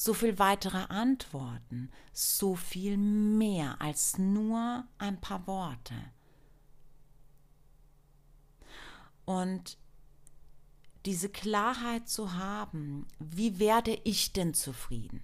so 0.01 0.13
viel 0.13 0.39
weitere 0.39 0.85
Antworten, 0.87 1.91
so 2.13 2.55
viel 2.55 2.95
mehr 2.95 3.81
als 3.81 4.17
nur 4.17 4.87
ein 4.97 5.19
paar 5.19 5.45
Worte. 5.45 5.93
Und 9.25 9.77
diese 11.05 11.27
Klarheit 11.27 12.07
zu 12.07 12.31
haben, 12.31 13.09
wie 13.19 13.59
werde 13.59 13.99
ich 14.05 14.31
denn 14.31 14.53
zufrieden? 14.53 15.21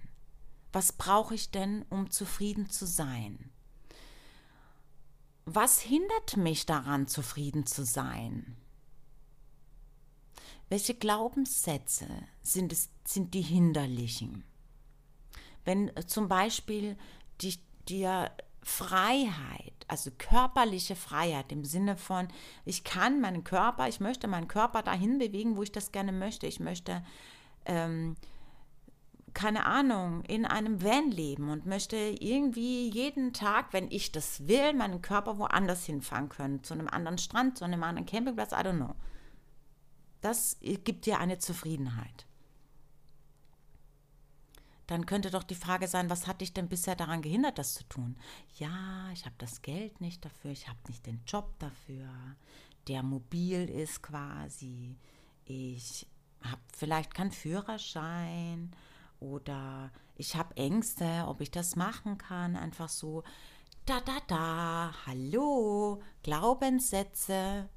Was 0.74 0.92
brauche 0.92 1.34
ich 1.34 1.50
denn, 1.50 1.86
um 1.88 2.10
zufrieden 2.10 2.68
zu 2.68 2.84
sein? 2.86 3.48
Was 5.46 5.80
hindert 5.80 6.36
mich 6.36 6.66
daran, 6.66 7.08
zufrieden 7.08 7.64
zu 7.64 7.82
sein? 7.82 8.58
Welche 10.68 10.94
Glaubenssätze 10.94 12.08
sind, 12.42 12.74
es, 12.74 12.90
sind 13.06 13.32
die 13.32 13.40
hinderlichen? 13.40 14.44
Wenn 15.66 15.90
zum 16.06 16.28
Beispiel 16.28 16.96
die, 17.42 17.58
dir 17.88 18.30
Freiheit, 18.62 19.74
also 19.88 20.10
körperliche 20.16 20.96
Freiheit 20.96 21.52
im 21.52 21.64
Sinne 21.64 21.96
von, 21.96 22.28
ich 22.64 22.82
kann 22.82 23.20
meinen 23.20 23.44
Körper, 23.44 23.88
ich 23.88 24.00
möchte 24.00 24.26
meinen 24.26 24.48
Körper 24.48 24.82
dahin 24.82 25.18
bewegen, 25.18 25.56
wo 25.56 25.62
ich 25.62 25.70
das 25.70 25.92
gerne 25.92 26.12
möchte. 26.12 26.46
Ich 26.46 26.58
möchte, 26.58 27.04
ähm, 27.64 28.16
keine 29.34 29.66
Ahnung, 29.66 30.22
in 30.24 30.46
einem 30.46 30.82
Van 30.82 31.10
leben 31.10 31.50
und 31.50 31.66
möchte 31.66 31.96
irgendwie 31.96 32.88
jeden 32.88 33.32
Tag, 33.32 33.72
wenn 33.72 33.90
ich 33.90 34.10
das 34.10 34.48
will, 34.48 34.72
meinen 34.72 35.02
Körper 35.02 35.38
woanders 35.38 35.84
hinfahren 35.84 36.28
können, 36.28 36.64
zu 36.64 36.74
einem 36.74 36.88
anderen 36.88 37.18
Strand, 37.18 37.58
zu 37.58 37.64
einem 37.64 37.82
anderen 37.82 38.06
Campingplatz, 38.06 38.52
I 38.52 38.56
don't 38.56 38.76
know. 38.76 38.94
das 40.22 40.58
gibt 40.60 41.06
dir 41.06 41.20
eine 41.20 41.38
Zufriedenheit. 41.38 42.25
Dann 44.86 45.06
könnte 45.06 45.30
doch 45.30 45.42
die 45.42 45.56
Frage 45.56 45.88
sein, 45.88 46.10
was 46.10 46.26
hat 46.26 46.40
dich 46.40 46.52
denn 46.52 46.68
bisher 46.68 46.94
daran 46.94 47.22
gehindert, 47.22 47.58
das 47.58 47.74
zu 47.74 47.84
tun? 47.88 48.16
Ja, 48.54 49.10
ich 49.12 49.24
habe 49.24 49.34
das 49.38 49.62
Geld 49.62 50.00
nicht 50.00 50.24
dafür, 50.24 50.52
ich 50.52 50.68
habe 50.68 50.78
nicht 50.88 51.06
den 51.06 51.20
Job 51.26 51.58
dafür, 51.58 52.08
der 52.86 53.02
mobil 53.02 53.68
ist 53.68 54.02
quasi, 54.02 54.96
ich 55.44 56.06
habe 56.42 56.60
vielleicht 56.76 57.14
keinen 57.14 57.32
Führerschein 57.32 58.70
oder 59.18 59.90
ich 60.14 60.36
habe 60.36 60.56
Ängste, 60.56 61.24
ob 61.26 61.40
ich 61.40 61.50
das 61.50 61.74
machen 61.74 62.16
kann, 62.18 62.56
einfach 62.56 62.88
so, 62.88 63.24
da, 63.86 64.00
da, 64.00 64.18
da, 64.26 64.94
hallo, 65.06 66.02
Glaubenssätze. 66.22 67.68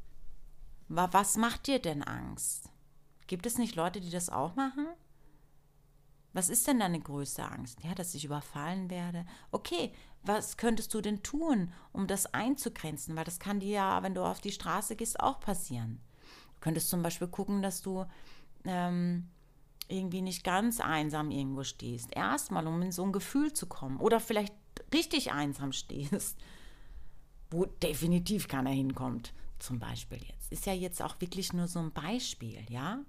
Was 0.88 1.38
macht 1.38 1.68
dir 1.68 1.80
denn 1.80 2.04
Angst? 2.04 2.70
Gibt 3.28 3.46
es 3.46 3.60
nicht 3.60 3.75
Leute, 3.75 4.01
die 4.01 4.10
das 4.10 4.30
auch 4.30 4.56
machen? 4.56 4.88
Was 6.34 6.50
ist 6.50 6.68
denn 6.68 6.80
deine 6.80 7.00
größte 7.00 7.44
Angst? 7.44 7.84
Ja, 7.84 7.96
dass 7.96 8.14
ich 8.14 8.26
überfallen 8.26 8.90
werde. 8.90 9.26
Okay, 9.52 9.92
was 10.24 10.58
könntest 10.58 10.94
du 10.94 11.02
denn 11.02 11.24
tun, 11.24 11.74
um 11.92 12.08
das 12.08 12.34
einzugrenzen? 12.34 13.16
Weil 13.16 13.24
das 13.24 13.40
kann 13.40 13.60
dir 13.60 13.72
ja, 13.72 14.04
wenn 14.04 14.14
du 14.14 14.24
auf 14.24 14.42
die 14.42 14.52
Straße 14.52 14.96
gehst, 14.96 15.20
auch 15.20 15.40
passieren. 15.40 16.00
Du 16.56 16.60
könntest 16.62 16.90
zum 16.90 17.02
Beispiel 17.02 17.28
gucken, 17.28 17.62
dass 17.62 17.82
du 17.82 18.06
ähm, 18.66 19.28
irgendwie 19.88 20.22
nicht 20.22 20.44
ganz 20.44 20.80
einsam 20.80 21.32
irgendwo 21.32 21.64
stehst. 21.64 22.16
Erstmal, 22.16 22.68
um 22.68 22.82
in 22.82 22.92
so 22.92 23.04
ein 23.04 23.12
Gefühl 23.12 23.54
zu 23.54 23.66
kommen. 23.66 23.98
Oder 23.98 24.20
vielleicht 24.20 24.54
richtig 24.94 25.32
einsam 25.32 25.72
stehst, 25.72 26.38
wo 27.50 27.66
definitiv 27.66 28.48
keiner 28.48 28.70
hinkommt, 28.70 29.34
zum 29.58 29.80
Beispiel 29.80 30.20
jetzt. 30.20 30.52
Ist 30.52 30.66
ja 30.66 30.74
jetzt 30.74 31.02
auch 31.02 31.20
wirklich 31.20 31.54
nur 31.54 31.68
so 31.68 31.80
ein 31.80 31.92
Beispiel, 31.92 32.64
ja? 32.70 33.00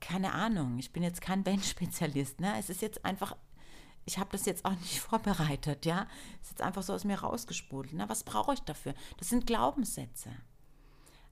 Keine 0.00 0.32
Ahnung, 0.32 0.78
ich 0.78 0.92
bin 0.92 1.02
jetzt 1.02 1.20
kein 1.20 1.44
Bandspezialist, 1.44 2.40
ne? 2.40 2.54
Es 2.58 2.70
ist 2.70 2.82
jetzt 2.82 3.04
einfach, 3.04 3.36
ich 4.04 4.18
habe 4.18 4.30
das 4.32 4.46
jetzt 4.46 4.64
auch 4.64 4.72
nicht 4.72 5.00
vorbereitet, 5.08 5.86
ja? 5.86 6.06
Es 6.40 6.48
ist 6.48 6.50
jetzt 6.52 6.62
einfach 6.62 6.82
so 6.82 6.92
aus 6.92 7.04
mir 7.04 7.20
rausgesprudelt. 7.20 7.94
Na, 7.94 8.08
was 8.08 8.24
brauche 8.24 8.54
ich 8.54 8.60
dafür? 8.60 8.94
Das 9.18 9.28
sind 9.28 9.46
Glaubenssätze. 9.46 10.30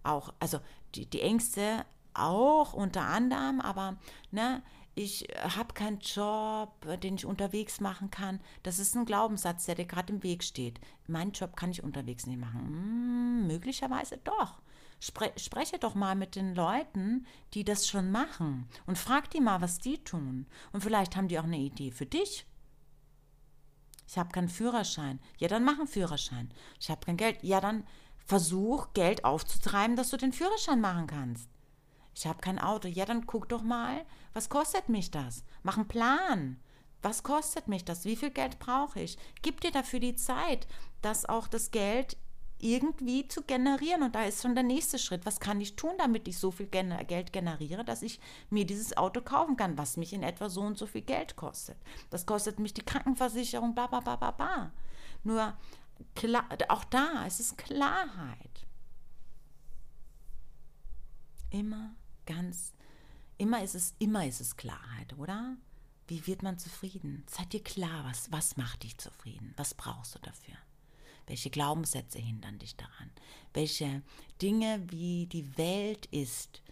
Auch, 0.03 0.33
also 0.39 0.61
die, 0.95 1.07
die 1.07 1.21
Ängste 1.21 1.85
auch 2.15 2.73
unter 2.73 3.03
anderem, 3.03 3.61
aber 3.61 3.97
ne, 4.31 4.63
ich 4.99 5.29
habe 5.55 5.75
keinen 5.75 5.99
Job, 5.99 6.71
den 7.03 7.17
ich 7.17 7.27
unterwegs 7.27 7.81
machen 7.81 8.11
kann. 8.11 8.41
Das 8.63 8.79
ist 8.79 8.97
ein 8.97 9.05
Glaubenssatz, 9.05 9.67
der 9.67 9.75
dir 9.75 9.85
gerade 9.85 10.15
im 10.15 10.23
Weg 10.23 10.43
steht. 10.43 10.81
Meinen 11.07 11.33
Job 11.33 11.55
kann 11.55 11.71
ich 11.71 11.85
unterwegs 11.85 12.27
nicht 12.27 12.41
machen. 12.41 12.61
Hm, 12.61 13.47
möglicherweise 13.47 14.17
doch. 14.17 14.63
Spre 14.99 15.33
spreche 15.37 15.79
doch 15.79 15.95
mal 15.95 16.15
mit 16.15 16.37
den 16.37 16.55
Leuten, 16.55 17.27
die 17.55 17.65
das 17.65 17.87
schon 17.87 18.11
machen 18.11 18.69
und 18.87 18.99
frag 18.99 19.31
die 19.31 19.41
mal, 19.41 19.61
was 19.61 19.79
die 19.79 20.03
tun. 20.03 20.47
Und 20.73 20.83
vielleicht 20.83 21.17
haben 21.17 21.29
die 21.29 21.39
auch 21.39 21.45
eine 21.45 21.59
Idee 21.59 21.91
für 21.91 22.07
dich. 22.07 22.47
Ich 24.09 24.17
habe 24.19 24.31
keinen 24.31 24.49
Führerschein. 24.49 25.21
Ja, 25.39 25.49
dann 25.49 25.65
mach 25.65 25.79
einen 25.79 25.89
Führerschein. 25.89 26.51
Ich 26.81 26.91
habe 26.91 27.05
kein 27.05 27.17
Geld. 27.17 27.43
Ja, 27.43 27.61
dann 27.61 27.85
versuch 28.25 28.93
Geld 28.95 29.25
aufzutreiben, 29.25 29.97
dass 29.97 30.11
du 30.11 30.17
den 30.17 30.33
Führerschein 30.33 30.81
machen 30.81 31.07
kannst. 31.07 31.51
Ich 32.15 32.27
habe 32.27 32.41
kein 32.41 32.59
Auto. 32.59 32.89
Ja, 32.89 33.05
dann 33.05 33.27
guck 33.27 33.49
doch 33.49 33.63
mal, 33.63 34.05
was 34.33 34.49
kostet 34.49 34.89
mich 34.89 35.11
das? 35.11 35.45
Mach 35.63 35.77
einen 35.77 35.89
Plan. 35.89 36.61
Was 37.03 37.23
kostet 37.23 37.69
mich 37.69 37.85
das? 37.85 38.05
Wie 38.05 38.17
viel 38.17 38.31
Geld 38.31 38.59
brauche 38.59 39.01
ich? 39.01 39.19
Gib 39.43 39.61
dir 39.61 39.71
dafür 39.71 40.01
die 40.01 40.17
Zeit, 40.17 40.67
dass 41.03 41.27
auch 41.27 41.47
das 41.47 41.71
Geld 41.71 42.17
irgendwie 42.59 43.29
zu 43.29 43.43
generieren. 43.43 44.03
Und 44.03 44.15
da 44.15 44.25
ist 44.25 44.43
schon 44.43 44.55
der 44.55 44.65
nächste 44.65 44.99
Schritt. 44.99 45.27
Was 45.27 45.41
kann 45.41 45.61
ich 45.61 45.77
tun, 45.77 45.93
damit 45.99 46.27
ich 46.29 46.39
so 46.39 46.51
viel 46.51 46.67
Geld 46.67 47.33
generiere, 47.33 47.85
dass 47.85 48.03
ich 48.03 48.21
mir 48.51 48.67
dieses 48.67 48.97
Auto 48.97 49.21
kaufen 49.21 49.57
kann, 49.57 49.79
was 49.79 49.97
mich 49.97 50.13
in 50.13 50.23
etwa 50.23 50.49
so 50.49 50.63
und 50.63 50.79
so 50.79 50.87
viel 50.87 51.03
Geld 51.03 51.37
kostet? 51.37 51.77
Das 52.11 52.27
kostet 52.27 52.59
mich 52.59 52.75
die 52.75 52.85
Krankenversicherung, 52.85 53.75
bla 53.75 53.87
bla 53.87 54.01
bla 54.01 54.17
bla 54.17 54.31
bla. 54.31 54.73
Nur 55.23 55.57
klar, 56.15 56.47
auch 56.69 56.85
da, 56.85 57.25
es 57.27 57.41
ist 57.41 57.59
Klarheit. 57.59 58.67
Immer 61.51 61.95
ganz, 62.27 62.75
immer 63.39 63.63
ist 63.63 63.75
es, 63.75 63.95
immer 63.99 64.27
ist 64.27 64.41
es 64.41 64.57
Klarheit, 64.57 65.17
oder? 65.19 65.57
Wie 66.09 66.27
wird 66.27 66.43
man 66.43 66.59
zufrieden? 66.59 67.25
Seid 67.29 67.53
dir 67.53 67.63
klar, 67.63 68.05
was, 68.05 68.31
was 68.31 68.57
macht 68.57 68.85
dich 68.85 68.97
zufrieden? 68.99 69.55
Was 69.57 69.75
brauchst 69.75 70.15
du 70.15 70.19
dafür? 70.21 70.55
Welche 71.27 71.51
Glaubenssätze 71.51 72.19
hindern 72.19 72.59
dich 72.59 72.77
daran? 72.77 73.11
Welche 73.53 74.03
Dinge, 74.41 74.83
wie 74.91 75.27
die 75.27 75.57
Welt 75.59 76.07
ist, 76.07 76.63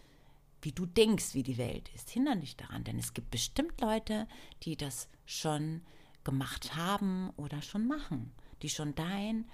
wie 0.61 0.71
du 0.71 0.85
denkst, 0.85 1.33
wie 1.33 1.43
die 1.43 1.57
Welt 1.57 1.89
ist, 1.93 2.09
hindern 2.09 2.41
dich 2.41 2.55
daran? 2.55 2.83
Denn 2.83 2.97
es 2.97 3.13
gibt 3.13 3.31
bestimmt 3.31 3.81
Leute, 3.81 4.27
die 4.63 4.77
das 4.77 5.09
schon 5.25 5.81
gemacht 6.23 6.75
haben 6.75 7.29
oder 7.37 7.61
schon 7.61 7.87
machen, 7.87 8.33
die 8.61 8.69
schon 8.69 8.95
dein, 8.95 9.45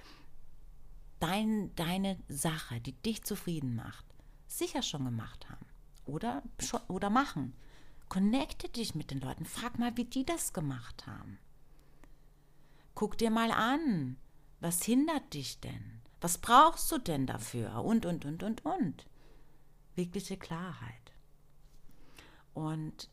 dein, 1.19 1.73
deine 1.75 2.17
Sache, 2.27 2.79
die 2.79 2.93
dich 2.93 3.23
zufrieden 3.23 3.75
macht, 3.75 4.05
sicher 4.47 4.81
schon 4.81 5.05
gemacht 5.05 5.49
haben 5.49 5.65
oder, 6.05 6.43
oder 6.87 7.09
machen. 7.09 7.53
Connecte 8.09 8.69
dich 8.69 8.93
mit 8.93 9.11
den 9.11 9.21
Leuten. 9.21 9.45
Frag 9.45 9.79
mal, 9.79 9.95
wie 9.95 10.05
die 10.05 10.25
das 10.25 10.53
gemacht 10.53 11.07
haben. 11.07 11.39
Guck 12.93 13.17
dir 13.17 13.31
mal 13.31 13.51
an. 13.51 14.17
Was 14.61 14.83
hindert 14.83 15.33
dich 15.33 15.59
denn? 15.59 16.01
Was 16.21 16.37
brauchst 16.37 16.91
du 16.91 16.99
denn 16.99 17.25
dafür? 17.25 17.83
Und, 17.83 18.05
und, 18.05 18.25
und, 18.25 18.43
und, 18.43 18.63
und. 18.63 19.05
Wirkliche 19.95 20.37
Klarheit. 20.37 21.11
Und 22.53 23.09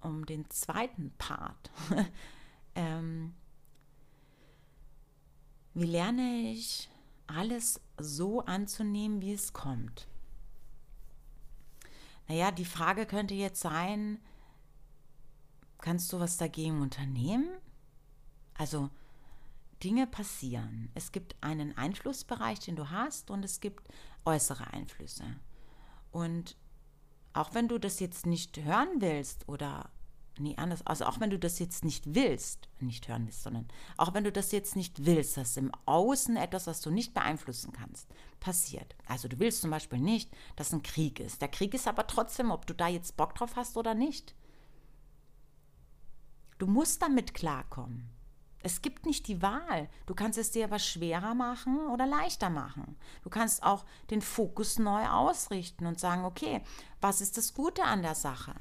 um 0.00 0.26
den 0.26 0.48
zweiten 0.50 1.12
Part, 1.16 1.70
ähm, 2.74 3.34
wie 5.72 5.86
lerne 5.86 6.50
ich 6.50 6.90
alles 7.26 7.80
so 7.98 8.44
anzunehmen, 8.44 9.22
wie 9.22 9.32
es 9.32 9.54
kommt? 9.54 10.06
Naja, 12.28 12.50
die 12.50 12.66
Frage 12.66 13.06
könnte 13.06 13.34
jetzt 13.34 13.60
sein, 13.60 14.20
kannst 15.78 16.12
du 16.12 16.20
was 16.20 16.36
dagegen 16.36 16.82
unternehmen? 16.82 17.48
Also 18.54 18.90
Dinge 19.82 20.06
passieren. 20.06 20.90
Es 20.94 21.12
gibt 21.12 21.36
einen 21.40 21.76
Einflussbereich, 21.76 22.60
den 22.60 22.76
du 22.76 22.90
hast 22.90 23.30
und 23.30 23.44
es 23.44 23.60
gibt 23.60 23.88
äußere 24.24 24.72
Einflüsse. 24.72 25.24
Und 26.10 26.56
auch 27.32 27.54
wenn 27.54 27.68
du 27.68 27.78
das 27.78 28.00
jetzt 28.00 28.26
nicht 28.26 28.62
hören 28.62 29.00
willst 29.00 29.48
oder 29.48 29.90
nee, 30.38 30.54
anders, 30.56 30.86
also 30.86 31.04
auch 31.04 31.20
wenn 31.20 31.30
du 31.30 31.38
das 31.38 31.58
jetzt 31.58 31.84
nicht 31.84 32.14
willst, 32.14 32.68
nicht 32.80 33.08
hören 33.08 33.26
willst, 33.26 33.42
sondern 33.42 33.68
auch 33.96 34.14
wenn 34.14 34.24
du 34.24 34.32
das 34.32 34.52
jetzt 34.52 34.76
nicht 34.76 35.04
willst, 35.04 35.36
dass 35.36 35.56
im 35.56 35.72
Außen 35.86 36.36
etwas, 36.36 36.66
was 36.66 36.80
du 36.80 36.90
nicht 36.90 37.14
beeinflussen 37.14 37.72
kannst, 37.72 38.08
passiert. 38.40 38.94
Also 39.06 39.28
du 39.28 39.38
willst 39.38 39.62
zum 39.62 39.70
Beispiel 39.70 40.00
nicht, 40.00 40.30
dass 40.56 40.72
ein 40.72 40.82
Krieg 40.82 41.20
ist. 41.20 41.42
Der 41.42 41.48
Krieg 41.48 41.74
ist 41.74 41.88
aber 41.88 42.06
trotzdem, 42.06 42.50
ob 42.50 42.66
du 42.66 42.74
da 42.74 42.88
jetzt 42.88 43.16
Bock 43.16 43.34
drauf 43.34 43.56
hast 43.56 43.76
oder 43.76 43.94
nicht. 43.94 44.34
Du 46.58 46.66
musst 46.66 47.02
damit 47.02 47.34
klarkommen. 47.34 48.13
Es 48.64 48.80
gibt 48.80 49.04
nicht 49.04 49.28
die 49.28 49.42
Wahl. 49.42 49.90
Du 50.06 50.14
kannst 50.14 50.38
es 50.38 50.50
dir 50.50 50.64
aber 50.64 50.78
schwerer 50.78 51.34
machen 51.34 51.86
oder 51.88 52.06
leichter 52.06 52.48
machen. 52.48 52.96
Du 53.22 53.28
kannst 53.28 53.62
auch 53.62 53.84
den 54.08 54.22
Fokus 54.22 54.78
neu 54.78 55.06
ausrichten 55.06 55.84
und 55.84 56.00
sagen, 56.00 56.24
okay, 56.24 56.62
was 57.02 57.20
ist 57.20 57.36
das 57.36 57.52
Gute 57.52 57.84
an 57.84 58.00
der 58.00 58.14
Sache? 58.14 58.54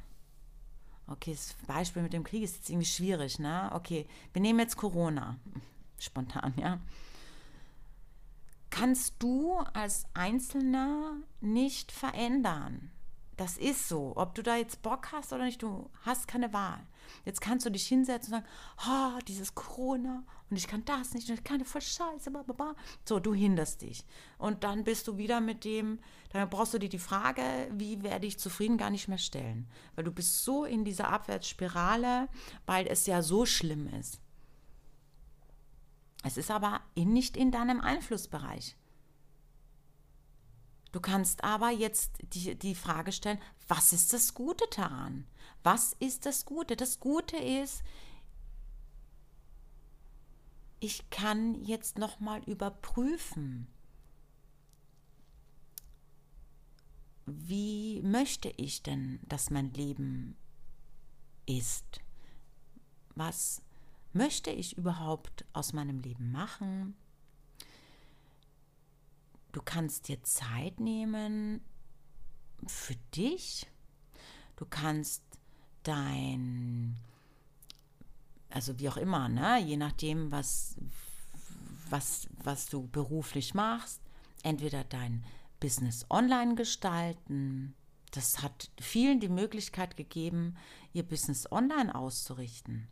Okay, 1.07 1.31
das 1.31 1.55
Beispiel 1.67 2.01
mit 2.01 2.11
dem 2.11 2.25
Krieg 2.25 2.43
ist 2.43 2.57
jetzt 2.57 2.69
irgendwie 2.69 2.85
schwierig, 2.85 3.39
ne? 3.39 3.71
Okay, 3.73 4.05
wir 4.33 4.41
nehmen 4.41 4.59
jetzt 4.59 4.75
Corona. 4.75 5.37
Spontan, 5.99 6.53
ja. 6.57 6.79
Kannst 8.69 9.23
du 9.23 9.55
als 9.73 10.03
Einzelner 10.13 11.15
nicht 11.39 11.93
verändern. 11.93 12.91
Das 13.37 13.57
ist 13.57 13.87
so. 13.89 14.13
Ob 14.15 14.35
du 14.35 14.43
da 14.43 14.55
jetzt 14.57 14.81
Bock 14.81 15.11
hast 15.11 15.33
oder 15.33 15.45
nicht, 15.45 15.61
du 15.61 15.89
hast 16.01 16.27
keine 16.27 16.53
Wahl. 16.53 16.85
Jetzt 17.25 17.41
kannst 17.41 17.65
du 17.65 17.71
dich 17.71 17.87
hinsetzen 17.87 18.33
und 18.33 18.41
sagen, 18.41 18.53
oh, 18.87 19.19
dieses 19.27 19.55
Corona 19.55 20.23
und 20.49 20.57
ich 20.57 20.67
kann 20.67 20.85
das 20.85 21.13
nicht 21.13 21.29
und 21.29 21.35
ich 21.39 21.43
kann 21.43 21.65
voll 21.65 21.81
scheiße, 21.81 22.29
blablabla. 22.29 22.75
So, 23.05 23.19
du 23.19 23.33
hinderst 23.33 23.81
dich. 23.81 24.05
Und 24.37 24.63
dann 24.63 24.83
bist 24.83 25.07
du 25.07 25.17
wieder 25.17 25.41
mit 25.41 25.65
dem, 25.65 25.99
dann 26.29 26.49
brauchst 26.49 26.73
du 26.73 26.79
dir 26.79 26.89
die 26.89 26.99
Frage, 26.99 27.41
wie 27.71 28.03
werde 28.03 28.27
ich 28.27 28.39
zufrieden, 28.39 28.77
gar 28.77 28.91
nicht 28.91 29.07
mehr 29.07 29.17
stellen. 29.17 29.67
Weil 29.95 30.03
du 30.03 30.11
bist 30.11 30.43
so 30.43 30.65
in 30.65 30.85
dieser 30.85 31.09
Abwärtsspirale, 31.09 32.29
weil 32.65 32.87
es 32.87 33.07
ja 33.07 33.21
so 33.21 33.45
schlimm 33.45 33.87
ist. 33.99 34.19
Es 36.23 36.37
ist 36.37 36.51
aber 36.51 36.81
nicht 36.95 37.35
in 37.35 37.51
deinem 37.51 37.81
Einflussbereich. 37.81 38.77
Du 40.93 41.01
kannst 41.01 41.43
aber 41.43 41.71
jetzt 41.71 42.11
die, 42.33 42.55
die 42.55 42.75
Frage 42.75 43.11
stellen, 43.11 43.39
was 43.67 43.93
ist 43.93 44.13
das 44.13 44.35
Gute 44.35 44.65
daran? 44.73 45.25
Was 45.63 45.93
ist 45.93 46.27
das 46.27 46.45
Gute? 46.45 46.75
Das 46.75 46.99
Gute 46.99 47.35
ist, 47.35 47.83
ich 50.79 51.09
kann 51.09 51.55
jetzt 51.63 51.97
noch 51.97 52.19
mal 52.19 52.43
überprüfen, 52.43 53.67
wie 57.25 58.01
möchte 58.03 58.49
ich 58.57 58.83
denn, 58.83 59.19
dass 59.23 59.49
mein 59.49 59.73
Leben 59.73 60.37
ist? 61.47 62.01
Was 63.15 63.63
möchte 64.11 64.51
ich 64.51 64.77
überhaupt 64.77 65.45
aus 65.53 65.73
meinem 65.73 66.01
Leben 66.01 66.31
machen? 66.31 66.95
Du 69.53 69.61
kannst 69.61 70.07
dir 70.07 70.21
Zeit 70.23 70.79
nehmen 70.79 71.61
für 72.67 72.95
dich. 73.15 73.67
Du 74.55 74.65
kannst 74.65 75.23
dein, 75.83 76.97
also 78.49 78.79
wie 78.79 78.89
auch 78.89 78.97
immer, 78.97 79.29
ne? 79.29 79.59
je 79.59 79.77
nachdem, 79.77 80.31
was, 80.31 80.75
was, 81.89 82.27
was 82.43 82.65
du 82.65 82.87
beruflich 82.87 83.53
machst, 83.53 84.01
entweder 84.41 84.83
dein 84.85 85.23
Business 85.59 86.05
online 86.09 86.55
gestalten. 86.55 87.75
Das 88.09 88.41
hat 88.41 88.71
vielen 88.81 89.19
die 89.19 89.29
Möglichkeit 89.29 89.97
gegeben, 89.97 90.57
ihr 90.93 91.03
Business 91.03 91.51
online 91.51 91.93
auszurichten. 91.93 92.87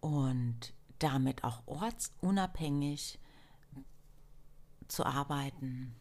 Und 0.00 0.72
damit 0.98 1.44
auch 1.44 1.62
ortsunabhängig 1.66 3.18
zu 4.88 5.04
arbeiten. 5.04 5.94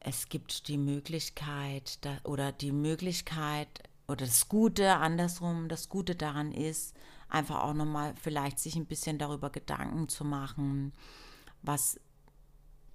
Es 0.00 0.28
gibt 0.28 0.68
die 0.68 0.78
Möglichkeit 0.78 2.04
da, 2.04 2.16
oder 2.24 2.52
die 2.52 2.72
Möglichkeit 2.72 3.68
oder 4.08 4.26
das 4.26 4.48
Gute 4.48 4.94
andersrum, 4.94 5.68
das 5.68 5.88
Gute 5.88 6.14
daran 6.16 6.52
ist, 6.52 6.96
einfach 7.28 7.62
auch 7.62 7.74
nochmal 7.74 8.14
vielleicht 8.20 8.58
sich 8.58 8.76
ein 8.76 8.86
bisschen 8.86 9.18
darüber 9.18 9.50
Gedanken 9.50 10.08
zu 10.08 10.24
machen, 10.24 10.92
was 11.62 12.00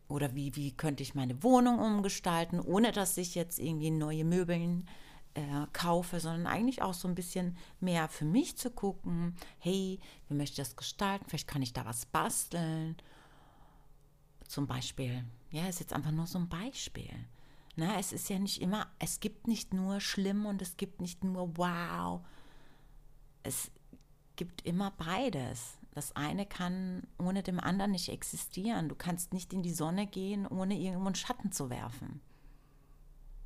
oder 0.07 0.35
wie, 0.35 0.55
wie 0.55 0.71
könnte 0.71 1.03
ich 1.03 1.15
meine 1.15 1.41
Wohnung 1.41 1.79
umgestalten, 1.79 2.59
ohne 2.59 2.91
dass 2.91 3.17
ich 3.17 3.33
jetzt 3.33 3.59
irgendwie 3.59 3.91
neue 3.91 4.23
Möbeln 4.23 4.87
äh, 5.33 5.41
kaufe, 5.73 6.19
sondern 6.19 6.47
eigentlich 6.47 6.81
auch 6.81 6.93
so 6.93 7.07
ein 7.07 7.15
bisschen 7.15 7.57
mehr 7.79 8.07
für 8.07 8.25
mich 8.25 8.57
zu 8.57 8.69
gucken, 8.69 9.35
hey, 9.59 9.99
wie 10.27 10.35
möchte 10.35 10.61
ich 10.61 10.67
das 10.67 10.75
gestalten? 10.75 11.25
Vielleicht 11.27 11.47
kann 11.47 11.61
ich 11.61 11.73
da 11.73 11.85
was 11.85 12.05
basteln. 12.05 12.95
Zum 14.47 14.67
Beispiel, 14.67 15.25
ja, 15.51 15.67
ist 15.67 15.79
jetzt 15.79 15.93
einfach 15.93 16.11
nur 16.11 16.27
so 16.27 16.39
ein 16.39 16.49
Beispiel. 16.49 17.09
Na, 17.75 17.99
es 17.99 18.13
ist 18.13 18.29
ja 18.29 18.39
nicht 18.39 18.61
immer, 18.61 18.87
es 18.99 19.19
gibt 19.19 19.47
nicht 19.47 19.73
nur 19.73 19.99
schlimm 19.99 20.45
und 20.45 20.61
es 20.61 20.77
gibt 20.77 21.01
nicht 21.01 21.23
nur 21.23 21.57
wow. 21.57 22.21
Es 23.43 23.71
gibt 24.35 24.65
immer 24.65 24.91
beides. 24.91 25.77
Das 25.91 26.15
eine 26.15 26.45
kann 26.45 27.07
ohne 27.17 27.41
dem 27.43 27.59
anderen 27.59 27.91
nicht 27.91 28.09
existieren. 28.09 28.89
Du 28.89 28.95
kannst 28.95 29.33
nicht 29.33 29.53
in 29.53 29.63
die 29.63 29.73
Sonne 29.73 30.07
gehen, 30.07 30.45
ohne 30.47 30.77
irgendwo 30.77 31.05
einen 31.05 31.15
Schatten 31.15 31.51
zu 31.51 31.69
werfen. 31.69 32.21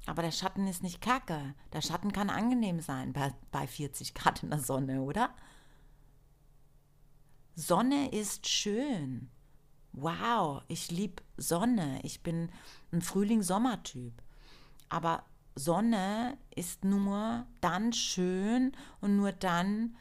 Aber 0.05 0.21
der 0.21 0.31
Schatten 0.31 0.65
ist 0.67 0.81
nicht 0.81 1.01
kacke. 1.01 1.53
Der 1.73 1.81
Schatten 1.81 2.11
kann 2.11 2.29
angenehm 2.29 2.79
sein 2.79 3.13
bei, 3.13 3.33
bei 3.51 3.67
40 3.67 4.13
Grad 4.15 4.41
in 4.41 4.49
der 4.49 4.59
Sonne, 4.59 5.01
oder? 5.01 5.35
Sonne 7.55 8.09
ist 8.11 8.47
schön. 8.47 9.29
Wow, 9.91 10.61
ich 10.67 10.91
liebe 10.91 11.23
Sonne. 11.37 11.99
Ich 12.03 12.21
bin 12.21 12.49
ein 12.91 13.01
Frühling-Sommer-Typ. 13.01 14.13
Aber 14.89 15.23
Sonne 15.55 16.37
ist 16.55 16.85
nur 16.85 17.45
dann 17.61 17.93
schön 17.93 18.71
und 19.01 19.17
nur 19.17 19.31
dann 19.31 19.95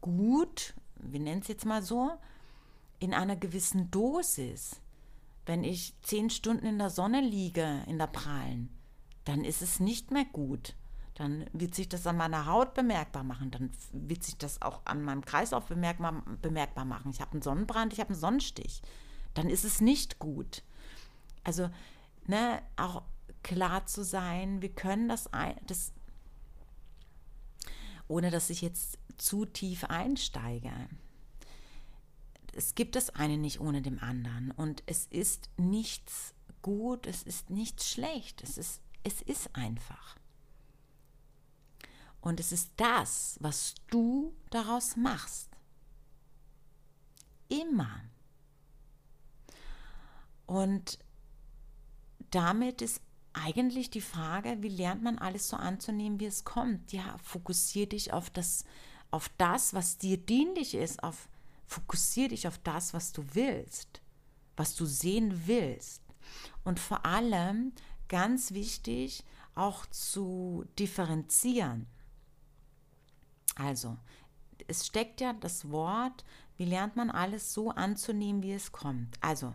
gut, 0.00 0.74
wir 0.96 1.20
nennen 1.20 1.42
es 1.42 1.48
jetzt 1.48 1.66
mal 1.66 1.82
so, 1.82 2.10
in 2.98 3.14
einer 3.14 3.36
gewissen 3.36 3.90
Dosis. 3.90 4.80
Wenn 5.44 5.64
ich 5.64 5.94
zehn 6.02 6.30
Stunden 6.30 6.66
in 6.66 6.78
der 6.78 6.90
Sonne 6.90 7.20
liege, 7.20 7.82
in 7.86 7.98
der 7.98 8.06
Prallen, 8.06 8.70
dann 9.24 9.44
ist 9.44 9.62
es 9.62 9.80
nicht 9.80 10.10
mehr 10.10 10.24
gut. 10.24 10.74
Dann 11.14 11.46
wird 11.52 11.74
sich 11.74 11.88
das 11.88 12.06
an 12.06 12.16
meiner 12.16 12.46
Haut 12.46 12.74
bemerkbar 12.74 13.22
machen. 13.22 13.50
Dann 13.50 13.70
wird 13.92 14.22
sich 14.22 14.38
das 14.38 14.62
auch 14.62 14.80
an 14.84 15.02
meinem 15.02 15.24
Kreislauf 15.24 15.66
bemerkbar, 15.66 16.22
bemerkbar 16.40 16.84
machen. 16.84 17.10
Ich 17.10 17.20
habe 17.20 17.32
einen 17.32 17.42
Sonnenbrand, 17.42 17.92
ich 17.92 18.00
habe 18.00 18.10
einen 18.10 18.20
Sonnenstich. 18.20 18.82
Dann 19.34 19.48
ist 19.48 19.64
es 19.64 19.80
nicht 19.80 20.18
gut. 20.18 20.62
Also, 21.44 21.70
ne, 22.26 22.62
auch 22.76 23.02
klar 23.42 23.86
zu 23.86 24.04
sein, 24.04 24.62
wir 24.62 24.70
können 24.70 25.08
das, 25.08 25.28
das 25.66 25.92
ohne 28.08 28.30
dass 28.30 28.50
ich 28.50 28.62
jetzt 28.62 28.98
zu 29.16 29.44
tief 29.44 29.84
einsteige. 29.84 30.72
Es 32.54 32.74
gibt 32.74 32.96
das 32.96 33.10
eine 33.10 33.38
nicht 33.38 33.60
ohne 33.60 33.80
dem 33.80 33.98
anderen 34.00 34.50
und 34.50 34.82
es 34.86 35.06
ist 35.06 35.48
nichts 35.56 36.34
gut, 36.60 37.06
es 37.06 37.22
ist 37.22 37.50
nichts 37.50 37.90
schlecht, 37.90 38.42
es 38.42 38.58
ist, 38.58 38.82
es 39.02 39.22
ist 39.22 39.56
einfach. 39.56 40.16
Und 42.20 42.38
es 42.38 42.52
ist 42.52 42.70
das, 42.76 43.36
was 43.40 43.74
du 43.90 44.34
daraus 44.50 44.96
machst. 44.96 45.48
Immer. 47.48 48.02
Und 50.46 50.98
damit 52.30 52.82
ist 52.82 53.00
eigentlich 53.32 53.90
die 53.90 54.00
Frage, 54.00 54.58
wie 54.60 54.68
lernt 54.68 55.02
man 55.02 55.18
alles 55.18 55.48
so 55.48 55.56
anzunehmen, 55.56 56.20
wie 56.20 56.26
es 56.26 56.44
kommt? 56.44 56.92
Ja, 56.92 57.16
fokussier 57.22 57.88
dich 57.88 58.12
auf 58.12 58.30
das, 58.30 58.64
auf 59.10 59.30
das, 59.38 59.74
was 59.74 59.98
dir 59.98 60.18
dienlich 60.18 60.74
ist, 60.74 61.02
auf 61.02 61.28
fokussier 61.66 62.28
dich 62.28 62.46
auf 62.46 62.58
das, 62.58 62.92
was 62.92 63.12
du 63.12 63.24
willst, 63.34 64.02
was 64.56 64.74
du 64.74 64.84
sehen 64.84 65.46
willst. 65.46 66.02
Und 66.64 66.78
vor 66.78 67.06
allem, 67.06 67.72
ganz 68.08 68.52
wichtig, 68.52 69.24
auch 69.54 69.86
zu 69.86 70.64
differenzieren. 70.78 71.86
Also, 73.54 73.96
es 74.68 74.86
steckt 74.86 75.20
ja 75.20 75.32
das 75.32 75.70
Wort, 75.70 76.24
wie 76.56 76.64
lernt 76.64 76.96
man 76.96 77.10
alles 77.10 77.52
so 77.52 77.70
anzunehmen, 77.70 78.42
wie 78.42 78.52
es 78.52 78.72
kommt. 78.72 79.16
Also, 79.20 79.54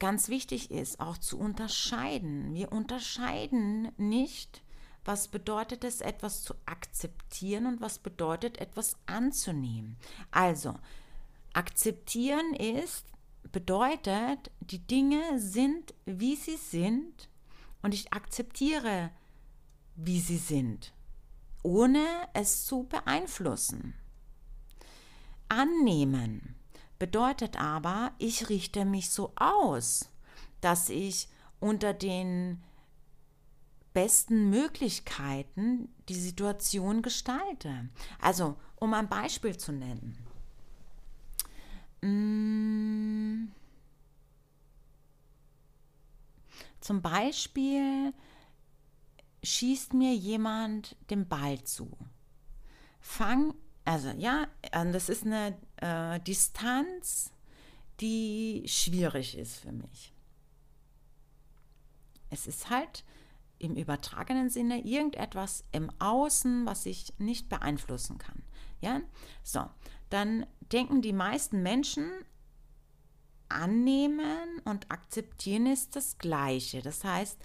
ganz 0.00 0.28
wichtig 0.28 0.72
ist, 0.72 0.98
auch 0.98 1.16
zu 1.18 1.38
unterscheiden. 1.38 2.54
Wir 2.54 2.72
unterscheiden 2.72 3.92
nicht, 3.96 4.62
was 5.04 5.28
bedeutet 5.28 5.84
es, 5.84 6.00
etwas 6.00 6.42
zu 6.42 6.54
akzeptieren 6.66 7.66
und 7.66 7.80
was 7.80 7.98
bedeutet 7.98 8.58
etwas 8.58 8.96
anzunehmen. 9.06 9.96
Also, 10.32 10.74
akzeptieren 11.52 12.54
ist, 12.54 13.06
bedeutet, 13.52 14.50
die 14.60 14.86
Dinge 14.86 15.38
sind, 15.38 15.94
wie 16.04 16.36
sie 16.36 16.56
sind 16.56 17.28
und 17.82 17.94
ich 17.94 18.12
akzeptiere, 18.12 19.10
wie 19.96 20.20
sie 20.20 20.38
sind, 20.38 20.92
ohne 21.62 22.04
es 22.32 22.64
zu 22.64 22.84
beeinflussen. 22.84 23.94
Annehmen 25.48 26.59
Bedeutet 27.00 27.58
aber, 27.58 28.12
ich 28.18 28.50
richte 28.50 28.84
mich 28.84 29.08
so 29.08 29.32
aus, 29.34 30.10
dass 30.60 30.90
ich 30.90 31.28
unter 31.58 31.94
den 31.94 32.62
besten 33.94 34.50
Möglichkeiten 34.50 35.88
die 36.10 36.14
Situation 36.14 37.00
gestalte. 37.00 37.88
Also, 38.20 38.54
um 38.76 38.92
ein 38.92 39.08
Beispiel 39.08 39.56
zu 39.56 39.72
nennen. 39.72 40.18
Mm. 42.02 43.50
Zum 46.80 47.00
Beispiel 47.00 48.12
schießt 49.42 49.94
mir 49.94 50.14
jemand 50.14 50.96
den 51.08 51.26
Ball 51.26 51.64
zu. 51.64 51.96
Fang 53.00 53.54
also 53.90 54.10
ja, 54.10 54.46
das 54.70 55.08
ist 55.08 55.26
eine 55.26 55.58
äh, 55.78 56.20
Distanz, 56.20 57.32
die 57.98 58.62
schwierig 58.68 59.36
ist 59.36 59.56
für 59.56 59.72
mich. 59.72 60.14
Es 62.30 62.46
ist 62.46 62.70
halt 62.70 63.04
im 63.58 63.74
übertragenen 63.74 64.48
Sinne 64.48 64.80
irgendetwas 64.84 65.64
im 65.72 65.90
Außen, 65.98 66.66
was 66.66 66.86
ich 66.86 67.12
nicht 67.18 67.48
beeinflussen 67.48 68.18
kann. 68.18 68.44
Ja, 68.80 69.00
so, 69.42 69.68
dann 70.08 70.46
denken 70.60 71.02
die 71.02 71.12
meisten 71.12 71.60
Menschen, 71.64 72.12
annehmen 73.48 74.60
und 74.66 74.88
akzeptieren 74.92 75.66
ist 75.66 75.96
das 75.96 76.16
Gleiche. 76.18 76.80
Das 76.80 77.02
heißt, 77.02 77.36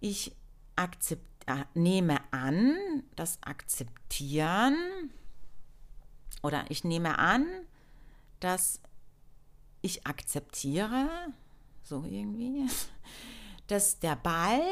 ich 0.00 0.36
akzeptiere 0.76 1.36
äh, 1.46 1.64
nehme 1.74 2.18
an, 2.36 3.02
das 3.16 3.42
Akzeptieren 3.42 4.76
oder 6.42 6.64
ich 6.68 6.84
nehme 6.84 7.18
an, 7.18 7.46
dass 8.40 8.80
ich 9.82 10.06
akzeptiere, 10.06 11.08
so 11.82 12.04
irgendwie, 12.04 12.66
dass 13.66 13.98
der 13.98 14.16
Ball 14.16 14.62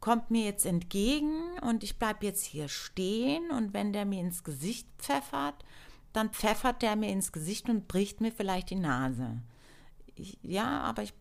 kommt 0.00 0.30
mir 0.30 0.44
jetzt 0.44 0.64
entgegen 0.64 1.58
und 1.60 1.84
ich 1.84 1.98
bleibe 1.98 2.24
jetzt 2.24 2.44
hier 2.44 2.68
stehen 2.68 3.50
und 3.50 3.74
wenn 3.74 3.92
der 3.92 4.06
mir 4.06 4.20
ins 4.20 4.44
Gesicht 4.44 4.88
pfeffert, 4.98 5.64
dann 6.12 6.30
pfeffert 6.30 6.82
der 6.82 6.96
mir 6.96 7.10
ins 7.10 7.32
Gesicht 7.32 7.68
und 7.68 7.86
bricht 7.86 8.20
mir 8.20 8.32
vielleicht 8.32 8.70
die 8.70 8.76
Nase. 8.76 9.42
ich, 10.16 10.38
ja, 10.42 10.80
aber 10.80 11.02
ich 11.02 11.12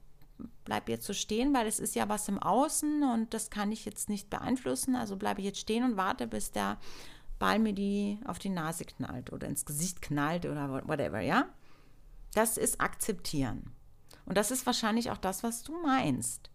bleibe 0.66 0.92
jetzt 0.92 1.06
so 1.06 1.14
stehen, 1.14 1.54
weil 1.54 1.68
es 1.68 1.80
ist 1.80 1.96
ja 1.96 2.10
was 2.10 2.28
im 2.28 2.40
Außen 2.40 3.04
und 3.04 3.34
das 3.34 3.50
kann 3.50 3.72
ich 3.72 3.86
jetzt 3.86 4.10
nicht 4.10 4.30
beeinflussen. 4.30 4.96
Also 4.96 5.16
bleibe 5.16 5.42
ich 5.42 5.48
jetzt 5.48 5.60
stehen 5.60 5.84
und 5.84 5.98
warte, 5.98 6.28
bis 6.28 6.52
der 6.52 6.78
Ball 7.40 7.60
mir 7.60 7.74
die 7.74 8.20
auf 8.26 8.40
die 8.40 8.50
Nase 8.50 8.86
knallt 8.86 9.32
oder 9.32 9.48
ins 9.48 9.66
Gesicht 9.66 10.02
knallt 10.02 10.46
oder 10.46 10.88
whatever, 10.88 11.22
ja? 11.22 11.48
Das 12.34 12.58
ist 12.58 12.80
akzeptieren. 12.82 13.72
Und 14.26 14.38
das 14.38 14.52
ist 14.52 14.66
wahrscheinlich 14.66 15.10
auch 15.10 15.18
das, 15.18 15.42
was 15.42 15.64
du 15.64 15.82
meinst. 15.82 16.52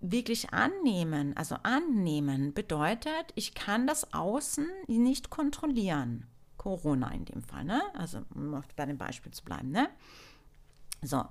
Wirklich 0.00 0.52
annehmen, 0.52 1.36
also 1.36 1.56
annehmen 1.62 2.52
bedeutet, 2.52 3.32
ich 3.34 3.54
kann 3.54 3.86
das 3.86 4.12
Außen 4.12 4.66
nicht 4.88 5.30
kontrollieren. 5.30 6.26
Corona 6.56 7.10
in 7.12 7.24
dem 7.24 7.42
Fall, 7.42 7.64
ne? 7.64 7.80
Also 7.94 8.22
um 8.34 8.62
bei 8.76 8.86
dem 8.86 8.98
Beispiel 8.98 9.32
zu 9.32 9.44
bleiben, 9.44 9.70
ne? 9.70 9.88
So, 11.02 11.24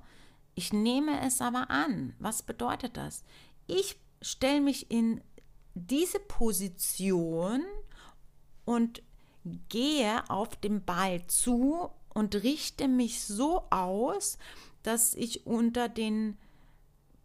ich 0.60 0.74
nehme 0.74 1.26
es 1.26 1.39
aber 1.39 1.69
an. 1.69 2.13
Was 2.19 2.43
bedeutet 2.43 2.98
das? 2.98 3.24
Ich 3.65 3.98
stelle 4.22 4.60
mich 4.60 4.91
in 4.91 5.22
diese 5.74 6.19
Position 6.19 7.63
und 8.65 9.02
gehe 9.69 10.30
auf 10.30 10.58
den 10.58 10.84
Ball 10.84 11.26
zu 11.28 11.89
und 12.13 12.36
richte 12.36 12.89
mich 12.89 13.24
so 13.24 13.63
aus, 13.69 14.38
dass 14.84 15.15
ich 15.15 15.48
unter 15.48 15.88
den 15.88 16.38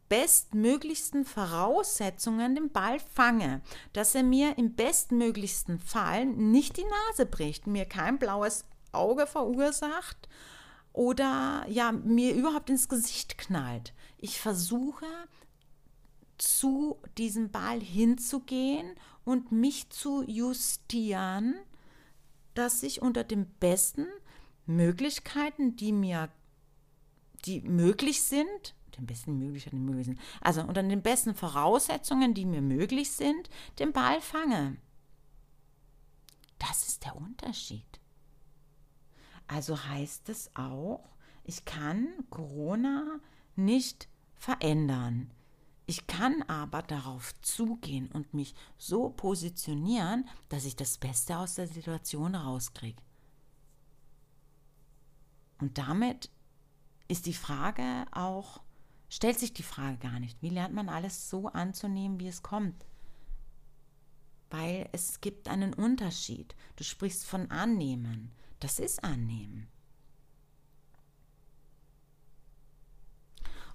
bestmöglichsten 0.08 1.24
Voraussetzungen 1.24 2.54
den 2.54 2.70
Ball 2.70 3.00
fange, 3.00 3.62
dass 3.94 4.14
er 4.14 4.22
mir 4.22 4.56
im 4.58 4.76
bestmöglichsten 4.76 5.80
Fall 5.80 6.24
nicht 6.24 6.76
die 6.76 6.86
Nase 7.08 7.26
bricht, 7.26 7.66
mir 7.66 7.84
kein 7.84 8.20
blaues 8.20 8.64
Auge 8.92 9.26
verursacht 9.26 10.28
oder 10.94 11.66
ja, 11.68 11.92
mir 11.92 12.34
überhaupt 12.34 12.70
ins 12.70 12.88
Gesicht 12.88 13.36
knallt. 13.36 13.92
Ich 14.16 14.40
versuche 14.40 15.06
zu 16.38 16.98
diesem 17.18 17.50
Ball 17.50 17.80
hinzugehen 17.80 18.94
und 19.24 19.52
mich 19.52 19.90
zu 19.90 20.22
justieren, 20.22 21.56
dass 22.54 22.82
ich 22.84 23.02
unter 23.02 23.24
den 23.24 23.46
besten 23.58 24.06
Möglichkeiten, 24.66 25.76
die 25.76 25.92
mir 25.92 26.30
die 27.44 27.60
möglich 27.60 28.22
sind, 28.22 28.74
den 28.96 29.06
besten 29.06 29.36
Möglichkeiten, 29.36 29.84
möglich 29.84 30.06
sind, 30.06 30.20
also 30.40 30.62
unter 30.62 30.82
den 30.82 31.02
besten 31.02 31.34
Voraussetzungen, 31.34 32.34
die 32.34 32.46
mir 32.46 32.62
möglich 32.62 33.10
sind, 33.10 33.50
den 33.80 33.92
Ball 33.92 34.20
fange. 34.20 34.76
Das 36.58 36.86
ist 36.86 37.04
der 37.04 37.16
Unterschied. 37.16 38.00
Also 39.46 39.84
heißt 39.84 40.28
es 40.28 40.50
auch, 40.54 41.04
ich 41.44 41.64
kann 41.64 42.08
Corona 42.30 43.20
nicht 43.56 44.08
verändern. 44.34 45.30
Ich 45.86 46.06
kann 46.06 46.42
aber 46.44 46.80
darauf 46.82 47.34
zugehen 47.42 48.10
und 48.10 48.32
mich 48.32 48.54
so 48.78 49.10
positionieren, 49.10 50.26
dass 50.48 50.64
ich 50.64 50.76
das 50.76 50.96
Beste 50.96 51.36
aus 51.36 51.56
der 51.56 51.66
Situation 51.66 52.34
rauskriege. 52.34 53.02
Und 55.58 55.76
damit 55.76 56.30
ist 57.08 57.26
die 57.26 57.34
Frage 57.34 58.06
auch, 58.12 58.62
stellt 59.10 59.38
sich 59.38 59.52
die 59.52 59.62
Frage 59.62 59.98
gar 59.98 60.20
nicht, 60.20 60.40
wie 60.40 60.48
lernt 60.48 60.74
man 60.74 60.88
alles 60.88 61.28
so 61.28 61.48
anzunehmen, 61.48 62.18
wie 62.18 62.28
es 62.28 62.42
kommt? 62.42 62.86
Weil 64.50 64.88
es 64.92 65.20
gibt 65.20 65.48
einen 65.48 65.74
Unterschied. 65.74 66.54
Du 66.76 66.84
sprichst 66.84 67.26
von 67.26 67.50
annehmen. 67.50 68.32
Das 68.64 68.78
ist 68.78 69.04
annehmen. 69.04 69.68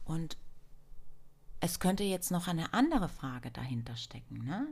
Und 0.04 0.36
es 1.60 1.80
könnte 1.80 2.04
jetzt 2.04 2.32
noch 2.32 2.48
eine 2.48 2.74
andere 2.74 3.08
Frage 3.08 3.52
dahinter 3.52 3.96
stecken. 3.96 4.44
Ne? 4.46 4.68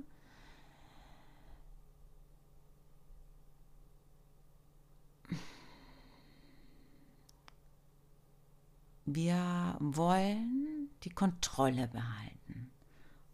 Wir 9.05 9.77
wollen 9.79 10.89
die 11.03 11.11
Kontrolle 11.11 11.89
behalten. 11.89 12.71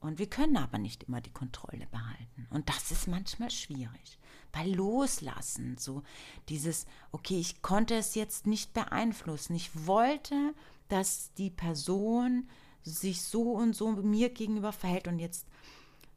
Und 0.01 0.19
wir 0.19 0.29
können 0.29 0.57
aber 0.57 0.79
nicht 0.79 1.03
immer 1.03 1.21
die 1.21 1.31
Kontrolle 1.31 1.87
behalten. 1.87 2.45
Und 2.49 2.67
das 2.67 2.91
ist 2.91 3.07
manchmal 3.07 3.51
schwierig. 3.51 4.19
Bei 4.53 4.65
Loslassen, 4.65 5.77
so 5.77 6.03
dieses, 6.47 6.85
okay, 7.11 7.39
ich 7.39 7.61
konnte 7.61 7.95
es 7.95 8.15
jetzt 8.15 8.47
nicht 8.47 8.73
beeinflussen. 8.73 9.55
Ich 9.55 9.71
wollte, 9.85 10.53
dass 10.87 11.33
die 11.33 11.49
Person 11.49 12.47
sich 12.83 13.21
so 13.23 13.53
und 13.53 13.75
so 13.75 13.91
mir 13.91 14.29
gegenüber 14.29 14.71
verhält 14.71 15.07
und 15.07 15.19
jetzt, 15.19 15.47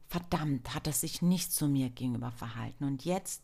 verdammt, 0.06 0.74
hat 0.74 0.86
er 0.86 0.92
sich 0.92 1.22
nicht 1.22 1.52
zu 1.52 1.66
mir 1.66 1.90
gegenüber 1.90 2.30
verhalten. 2.30 2.84
Und 2.84 3.04
jetzt 3.04 3.42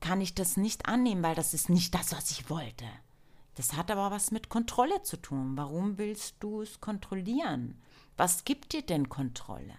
kann 0.00 0.20
ich 0.20 0.34
das 0.34 0.56
nicht 0.56 0.86
annehmen, 0.86 1.22
weil 1.22 1.34
das 1.34 1.54
ist 1.54 1.68
nicht 1.68 1.94
das, 1.94 2.12
was 2.12 2.30
ich 2.30 2.50
wollte. 2.50 2.84
Das 3.54 3.72
hat 3.72 3.90
aber 3.90 4.10
was 4.10 4.30
mit 4.30 4.48
Kontrolle 4.48 5.02
zu 5.02 5.16
tun. 5.16 5.56
Warum 5.56 5.98
willst 5.98 6.36
du 6.40 6.60
es 6.62 6.80
kontrollieren? 6.80 7.80
Was 8.16 8.44
gibt 8.44 8.72
dir 8.72 8.82
denn 8.82 9.08
Kontrolle? 9.08 9.74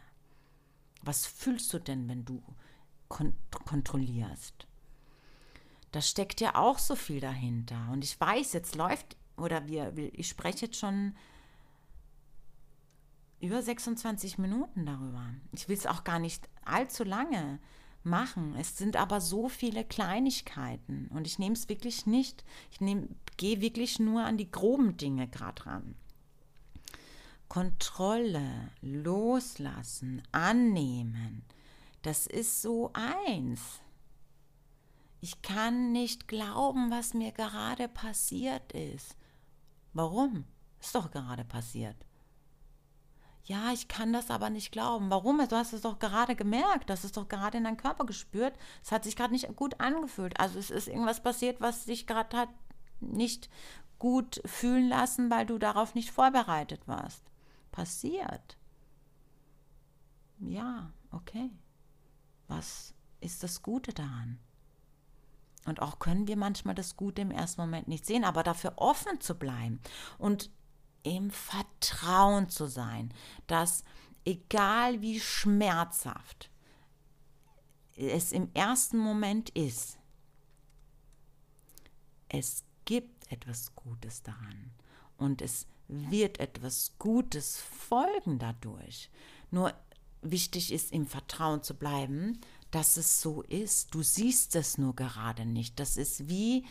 Was 1.01 1.25
fühlst 1.25 1.71
du 1.71 1.79
denn, 1.79 2.09
wenn 2.09 2.25
du 2.25 2.41
kon 3.09 3.33
kontrollierst? 3.65 4.67
Da 5.91 6.01
steckt 6.01 6.39
ja 6.39 6.55
auch 6.55 6.79
so 6.79 6.95
viel 6.95 7.19
dahinter. 7.19 7.89
Und 7.91 8.03
ich 8.03 8.19
weiß, 8.19 8.53
jetzt 8.53 8.75
läuft, 8.75 9.17
oder 9.37 9.67
wir, 9.67 9.93
ich 10.13 10.29
spreche 10.29 10.67
jetzt 10.67 10.77
schon 10.77 11.15
über 13.39 13.61
26 13.61 14.37
Minuten 14.37 14.85
darüber. 14.85 15.33
Ich 15.51 15.67
will 15.67 15.77
es 15.77 15.87
auch 15.87 16.03
gar 16.03 16.19
nicht 16.19 16.47
allzu 16.65 17.03
lange 17.03 17.59
machen. 18.03 18.55
Es 18.55 18.77
sind 18.77 18.95
aber 18.95 19.21
so 19.21 19.49
viele 19.49 19.83
Kleinigkeiten 19.83 21.07
und 21.13 21.25
ich 21.25 21.39
nehme 21.39 21.53
es 21.53 21.69
wirklich 21.69 22.05
nicht. 22.05 22.43
Ich 22.71 22.79
gehe 23.37 23.61
wirklich 23.61 23.99
nur 23.99 24.23
an 24.23 24.37
die 24.37 24.51
groben 24.51 24.97
Dinge 24.97 25.27
gerade 25.27 25.65
ran. 25.65 25.95
Kontrolle, 27.47 28.71
loslassen, 28.81 30.21
annehmen, 30.31 31.43
das 32.01 32.27
ist 32.27 32.61
so 32.61 32.91
eins. 32.93 33.81
Ich 35.21 35.41
kann 35.41 35.91
nicht 35.91 36.27
glauben, 36.27 36.91
was 36.91 37.13
mir 37.13 37.31
gerade 37.31 37.87
passiert 37.87 38.71
ist. 38.71 39.17
Warum? 39.93 40.45
Ist 40.79 40.95
doch 40.95 41.11
gerade 41.11 41.43
passiert. 41.43 41.97
Ja, 43.43 43.73
ich 43.73 43.87
kann 43.87 44.13
das 44.13 44.29
aber 44.29 44.49
nicht 44.49 44.71
glauben. 44.71 45.09
Warum? 45.09 45.39
Du 45.39 45.55
hast 45.55 45.73
es 45.73 45.81
doch 45.81 45.99
gerade 45.99 46.35
gemerkt, 46.35 46.91
hast 46.91 47.03
es 47.03 47.11
doch 47.11 47.27
gerade 47.27 47.57
in 47.57 47.63
deinem 47.63 47.77
Körper 47.77 48.05
gespürt. 48.05 48.53
Es 48.83 48.91
hat 48.91 49.03
sich 49.03 49.15
gerade 49.15 49.33
nicht 49.33 49.53
gut 49.55 49.79
angefühlt. 49.79 50.39
Also 50.39 50.59
es 50.59 50.69
ist 50.69 50.87
irgendwas 50.87 51.21
passiert, 51.21 51.59
was 51.59 51.85
dich 51.85 52.07
gerade 52.07 52.37
hat 52.37 52.49
nicht 52.99 53.49
gut 53.97 54.41
fühlen 54.45 54.87
lassen, 54.87 55.29
weil 55.29 55.45
du 55.45 55.57
darauf 55.57 55.95
nicht 55.95 56.11
vorbereitet 56.11 56.87
warst 56.87 57.23
passiert. 57.71 58.57
Ja, 60.39 60.91
okay. 61.11 61.49
Was 62.49 62.93
ist 63.21 63.43
das 63.43 63.61
Gute 63.61 63.93
daran? 63.93 64.39
Und 65.65 65.81
auch 65.81 65.99
können 65.99 66.27
wir 66.27 66.35
manchmal 66.35 66.75
das 66.75 66.97
Gute 66.97 67.21
im 67.21 67.31
ersten 67.31 67.61
Moment 67.61 67.87
nicht 67.87 68.05
sehen, 68.05 68.23
aber 68.23 68.43
dafür 68.43 68.73
offen 68.77 69.21
zu 69.21 69.35
bleiben 69.35 69.79
und 70.17 70.49
im 71.03 71.31
Vertrauen 71.31 72.49
zu 72.49 72.65
sein, 72.65 73.13
dass 73.47 73.83
egal 74.25 75.01
wie 75.01 75.19
schmerzhaft 75.19 76.49
es 77.95 78.31
im 78.31 78.49
ersten 78.53 78.97
Moment 78.97 79.49
ist, 79.51 79.99
es 82.29 82.63
gibt 82.85 83.31
etwas 83.31 83.75
Gutes 83.75 84.23
daran 84.23 84.71
und 85.17 85.41
es 85.41 85.67
wird 85.87 86.39
etwas 86.39 86.95
Gutes 86.99 87.59
folgen 87.59 88.39
dadurch. 88.39 89.09
Nur 89.51 89.73
wichtig 90.21 90.71
ist, 90.73 90.91
im 90.91 91.07
Vertrauen 91.07 91.63
zu 91.63 91.75
bleiben, 91.75 92.39
dass 92.71 92.97
es 92.97 93.21
so 93.21 93.41
ist. 93.43 93.93
Du 93.93 94.03
siehst 94.03 94.55
es 94.55 94.77
nur 94.77 94.95
gerade 94.95 95.45
nicht. 95.45 95.79
Das 95.79 95.97
ist 95.97 96.29
wie, 96.29 96.65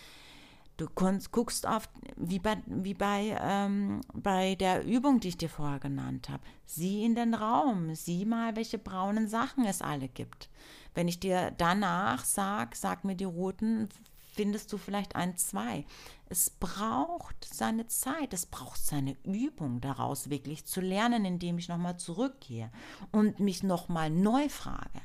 du 0.77 0.87
guckst 0.87 1.67
auf, 1.67 1.89
wie 2.17 2.39
bei, 2.39 2.63
wie 2.67 2.95
bei, 2.95 3.37
ähm, 3.41 4.01
bei 4.15 4.55
der 4.55 4.85
Übung, 4.85 5.21
die 5.21 5.29
ich 5.29 5.39
dir 5.39 5.49
vorher 5.49 5.81
genannt 5.81 6.29
habe. 6.29 6.43
Sieh 6.67 7.05
in 7.05 7.15
den 7.15 7.35
Raum, 7.35 7.95
sieh 7.95 8.25
mal, 8.25 8.57
welche 8.57 8.79
braunen 8.79 9.29
Sachen 9.29 9.65
es 9.65 9.83
alle 9.83 10.09
gibt. 10.09 10.49
Wenn 10.95 11.09
ich 11.09 11.21
dir 11.21 11.53
danach 11.59 12.25
sage, 12.25 12.77
sag 12.77 13.05
mir 13.05 13.17
die 13.17 13.25
roten, 13.25 13.89
findest 14.39 14.73
du 14.73 14.79
vielleicht 14.79 15.17
ein, 15.17 15.37
zwei. 15.37 15.85
Es 16.27 16.49
braucht 16.49 17.45
seine 17.45 17.89
Zeit, 17.89 18.33
es 18.33 18.47
braucht 18.47 18.81
seine 18.81 19.17
Übung 19.25 19.81
daraus 19.81 20.31
wirklich 20.31 20.65
zu 20.65 20.81
lernen, 20.81 21.25
indem 21.25 21.59
ich 21.59 21.67
nochmal 21.67 21.99
zurückgehe 21.99 22.71
und 23.11 23.41
mich 23.41 23.65
nochmal 23.65 24.11
neu 24.11 24.49
frage, 24.49 25.01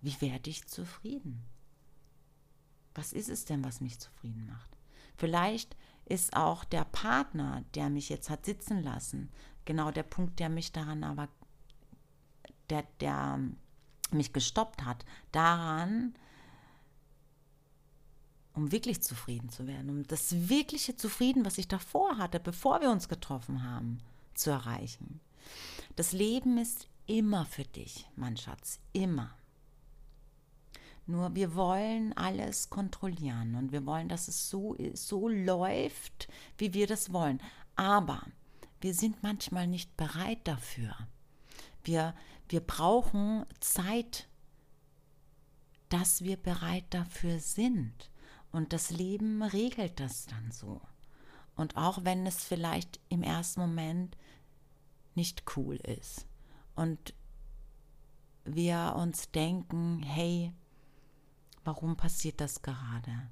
wie 0.00 0.20
werde 0.20 0.48
ich 0.48 0.68
zufrieden? 0.68 1.44
Was 2.94 3.12
ist 3.12 3.28
es 3.28 3.46
denn, 3.46 3.64
was 3.64 3.80
mich 3.80 3.98
zufrieden 3.98 4.46
macht? 4.46 4.76
Vielleicht 5.16 5.76
ist 6.04 6.36
auch 6.36 6.62
der 6.62 6.84
Partner, 6.84 7.64
der 7.74 7.90
mich 7.90 8.10
jetzt 8.10 8.30
hat 8.30 8.44
sitzen 8.44 8.80
lassen, 8.84 9.32
genau 9.64 9.90
der 9.90 10.04
Punkt, 10.04 10.38
der 10.38 10.50
mich 10.50 10.70
daran 10.70 11.02
aber, 11.02 11.28
der, 12.68 12.84
der 13.00 13.40
mich 14.12 14.32
gestoppt 14.32 14.84
hat, 14.84 15.04
daran, 15.32 16.14
um 18.54 18.72
wirklich 18.72 19.02
zufrieden 19.02 19.50
zu 19.50 19.66
werden, 19.66 19.90
um 19.90 20.06
das 20.06 20.48
wirkliche 20.48 20.96
Zufrieden, 20.96 21.44
was 21.44 21.58
ich 21.58 21.68
davor 21.68 22.18
hatte, 22.18 22.40
bevor 22.40 22.80
wir 22.80 22.90
uns 22.90 23.08
getroffen 23.08 23.62
haben, 23.62 23.98
zu 24.34 24.50
erreichen. 24.50 25.20
Das 25.96 26.12
Leben 26.12 26.58
ist 26.58 26.88
immer 27.06 27.46
für 27.46 27.64
dich, 27.64 28.06
mein 28.16 28.36
Schatz, 28.36 28.80
immer. 28.92 29.34
Nur 31.06 31.34
wir 31.34 31.54
wollen 31.54 32.16
alles 32.16 32.70
kontrollieren 32.70 33.56
und 33.56 33.72
wir 33.72 33.84
wollen, 33.84 34.08
dass 34.08 34.28
es 34.28 34.48
so, 34.48 34.76
so 34.94 35.28
läuft, 35.28 36.28
wie 36.56 36.72
wir 36.72 36.86
das 36.86 37.12
wollen. 37.12 37.40
Aber 37.74 38.22
wir 38.80 38.94
sind 38.94 39.22
manchmal 39.22 39.66
nicht 39.66 39.96
bereit 39.96 40.38
dafür. 40.44 40.96
Wir, 41.82 42.14
wir 42.48 42.60
brauchen 42.60 43.44
Zeit, 43.58 44.28
dass 45.88 46.22
wir 46.22 46.36
bereit 46.36 46.84
dafür 46.90 47.40
sind. 47.40 48.10
Und 48.52 48.72
das 48.72 48.90
Leben 48.90 49.42
regelt 49.42 50.00
das 50.00 50.26
dann 50.26 50.50
so. 50.50 50.80
Und 51.56 51.76
auch 51.76 52.04
wenn 52.04 52.26
es 52.26 52.44
vielleicht 52.44 53.00
im 53.08 53.22
ersten 53.22 53.60
Moment 53.60 54.16
nicht 55.14 55.44
cool 55.56 55.76
ist 55.76 56.26
und 56.74 57.14
wir 58.44 58.94
uns 58.96 59.30
denken, 59.30 60.02
hey, 60.02 60.52
warum 61.64 61.96
passiert 61.96 62.40
das 62.40 62.62
gerade? 62.62 63.30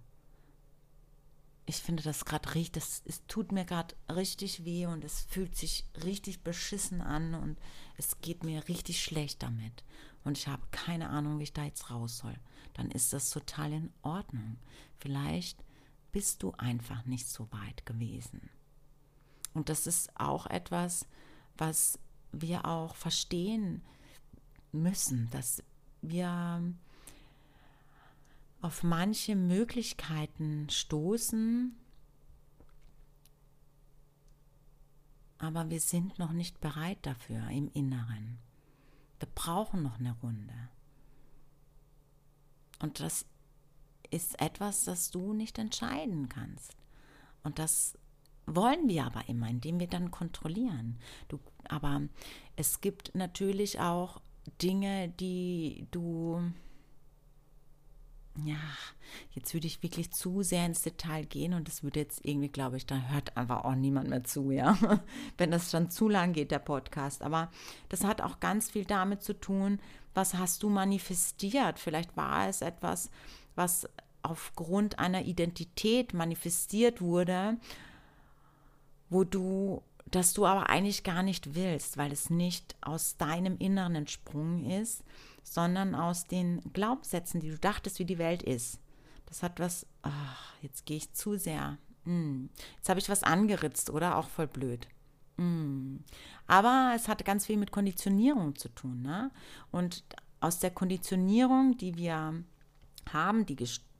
Ich 1.67 1.77
finde 1.77 2.03
das 2.03 2.25
gerade 2.25 2.55
richtig, 2.55 2.83
das, 2.83 3.03
es 3.05 3.27
tut 3.27 3.53
mir 3.53 3.65
gerade 3.65 3.95
richtig 4.15 4.65
weh 4.65 4.87
und 4.87 5.05
es 5.05 5.23
fühlt 5.23 5.57
sich 5.57 5.87
richtig 6.05 6.43
beschissen 6.43 7.01
an 7.01 7.35
und 7.35 7.59
es 7.97 8.21
geht 8.21 8.43
mir 8.43 8.69
richtig 8.69 9.03
schlecht 9.03 9.43
damit. 9.43 9.85
Und 10.25 10.39
ich 10.39 10.49
habe 10.49 10.63
keine 10.71 11.09
Ahnung, 11.09 11.39
wie 11.39 11.45
ich 11.45 11.53
da 11.53 11.65
jetzt 11.65 11.91
raus 11.91 12.19
soll. 12.19 12.35
Dann 12.75 12.91
ist 12.91 13.13
das 13.13 13.31
total 13.31 13.73
in 13.73 13.93
Ordnung. 14.03 14.59
Vielleicht 14.99 15.63
bist 16.13 16.43
du 16.43 16.53
einfach 16.53 17.05
nicht 17.07 17.29
so 17.29 17.49
weit 17.53 17.87
gewesen. 17.87 18.51
Und 19.55 19.69
das 19.69 19.87
ist 19.87 20.11
auch 20.19 20.47
etwas, 20.47 21.07
was 21.57 21.99
wir 22.33 22.67
auch 22.67 22.95
verstehen 22.95 23.83
müssen, 24.73 25.31
dass 25.31 25.63
wir 26.03 26.63
auf 28.61 28.83
manche 28.83 29.37
Möglichkeiten 29.37 30.69
stoßen, 30.69 31.77
aber 35.39 35.71
wir 35.71 35.81
sind 35.81 36.19
noch 36.19 36.33
nicht 36.33 36.61
bereit 36.61 36.99
dafür 37.03 37.49
im 37.49 37.71
Inneren. 37.73 38.39
Wir 39.19 39.29
brauchen 39.35 39.83
noch 39.83 39.99
eine 39.99 40.17
Runde. 40.23 40.55
Und 42.81 43.01
das 43.01 43.27
ist 44.11 44.41
etwas, 44.41 44.85
das 44.85 45.11
du 45.11 45.33
nicht 45.33 45.59
entscheiden 45.59 46.29
kannst. 46.29 46.77
Und 47.43 47.59
das 47.59 47.99
wollen 48.47 48.89
wir 48.89 49.05
aber 49.05 49.29
immer, 49.29 49.49
indem 49.49 49.81
wir 49.81 49.89
dann 49.89 50.11
kontrollieren. 50.11 50.99
Du, 51.29 51.39
aber 51.69 52.03
es 52.57 52.81
gibt 52.81 53.15
natürlich 53.15 53.81
auch 53.81 54.21
Dinge, 54.63 55.09
die 55.09 55.87
du 55.91 56.53
ja, 58.45 58.57
jetzt 59.33 59.55
würde 59.55 59.67
ich 59.67 59.83
wirklich 59.83 60.13
zu 60.13 60.43
sehr 60.43 60.67
ins 60.67 60.83
Detail 60.83 61.25
gehen 61.25 61.55
und 61.55 61.69
das 61.69 61.83
würde 61.83 62.01
jetzt 62.01 62.25
irgendwie, 62.25 62.49
glaube 62.49 62.77
ich, 62.77 62.87
da 62.87 62.97
hört 62.97 63.37
einfach 63.37 63.65
auch 63.65 63.75
niemand 63.75 64.09
mehr 64.09 64.25
zu, 64.25 64.51
ja, 64.51 64.77
wenn 65.39 65.51
das 65.51 65.71
schon 65.71 65.91
zu 65.91 66.09
lang 66.09 66.33
geht, 66.33 66.51
der 66.51 66.59
Podcast. 66.59 67.23
Aber 67.23 67.51
das 67.89 68.05
hat 68.05 68.21
auch 68.21 68.41
ganz 68.41 68.71
viel 68.71 68.85
damit 68.85 69.23
zu 69.23 69.39
tun, 69.39 69.81
was 70.15 70.35
hast 70.35 70.63
du 70.63 70.69
manifestiert? 70.69 71.79
Vielleicht 71.79 72.17
war 72.17 72.49
es 72.49 72.61
etwas, 72.63 73.11
was 73.55 73.89
aufgrund 74.23 74.99
einer 74.99 75.23
Identität 75.23 76.13
manifestiert 76.13 77.01
wurde, 77.01 77.57
wo 79.11 79.25
du, 79.25 79.83
dass 80.07 80.35
du 80.35 80.45
aber 80.45 80.69
eigentlich 80.69 81.05
gar 81.05 81.23
nicht 81.23 81.55
willst, 81.55 81.97
weil 81.97 82.13
es 82.13 82.31
nicht 82.31 82.77
aus 82.81 83.17
deinem 83.17 83.57
Inneren 83.59 83.95
entsprungen 83.95 84.69
ist 84.69 85.05
sondern 85.55 85.95
aus 85.95 86.27
den 86.27 86.61
Glaubenssätzen, 86.73 87.41
die 87.41 87.51
du 87.51 87.59
dachtest, 87.59 87.99
wie 87.99 88.05
die 88.05 88.19
Welt 88.19 88.43
ist. 88.43 88.81
Das 89.27 89.43
hat 89.43 89.61
was, 89.61 89.87
ach, 90.03 90.55
jetzt 90.63 90.87
gehe 90.87 90.97
ich 90.97 91.13
zu 91.13 91.37
sehr. 91.37 91.79
Hm. 92.05 92.49
Jetzt 92.77 92.89
habe 92.89 93.01
ich 93.01 93.09
was 93.09 93.23
angeritzt, 93.23 93.91
oder? 93.91 94.17
Auch 94.17 94.29
voll 94.29 94.47
blöd. 94.47 94.89
Hm. 95.37 96.03
Aber 96.47 96.93
es 96.97 97.09
hat 97.09 97.25
ganz 97.25 97.47
viel 97.47 97.57
mit 97.57 97.71
Konditionierung 97.71 98.57
zu 98.57 98.69
tun. 98.71 99.03
Ne? 99.03 99.31
Und 99.71 100.05
aus 100.41 100.59
der 100.59 100.71
Konditionierung, 100.71 101.77
die 101.77 101.97
wir 101.97 102.43
haben, 103.13 103.47
die, 103.47 103.57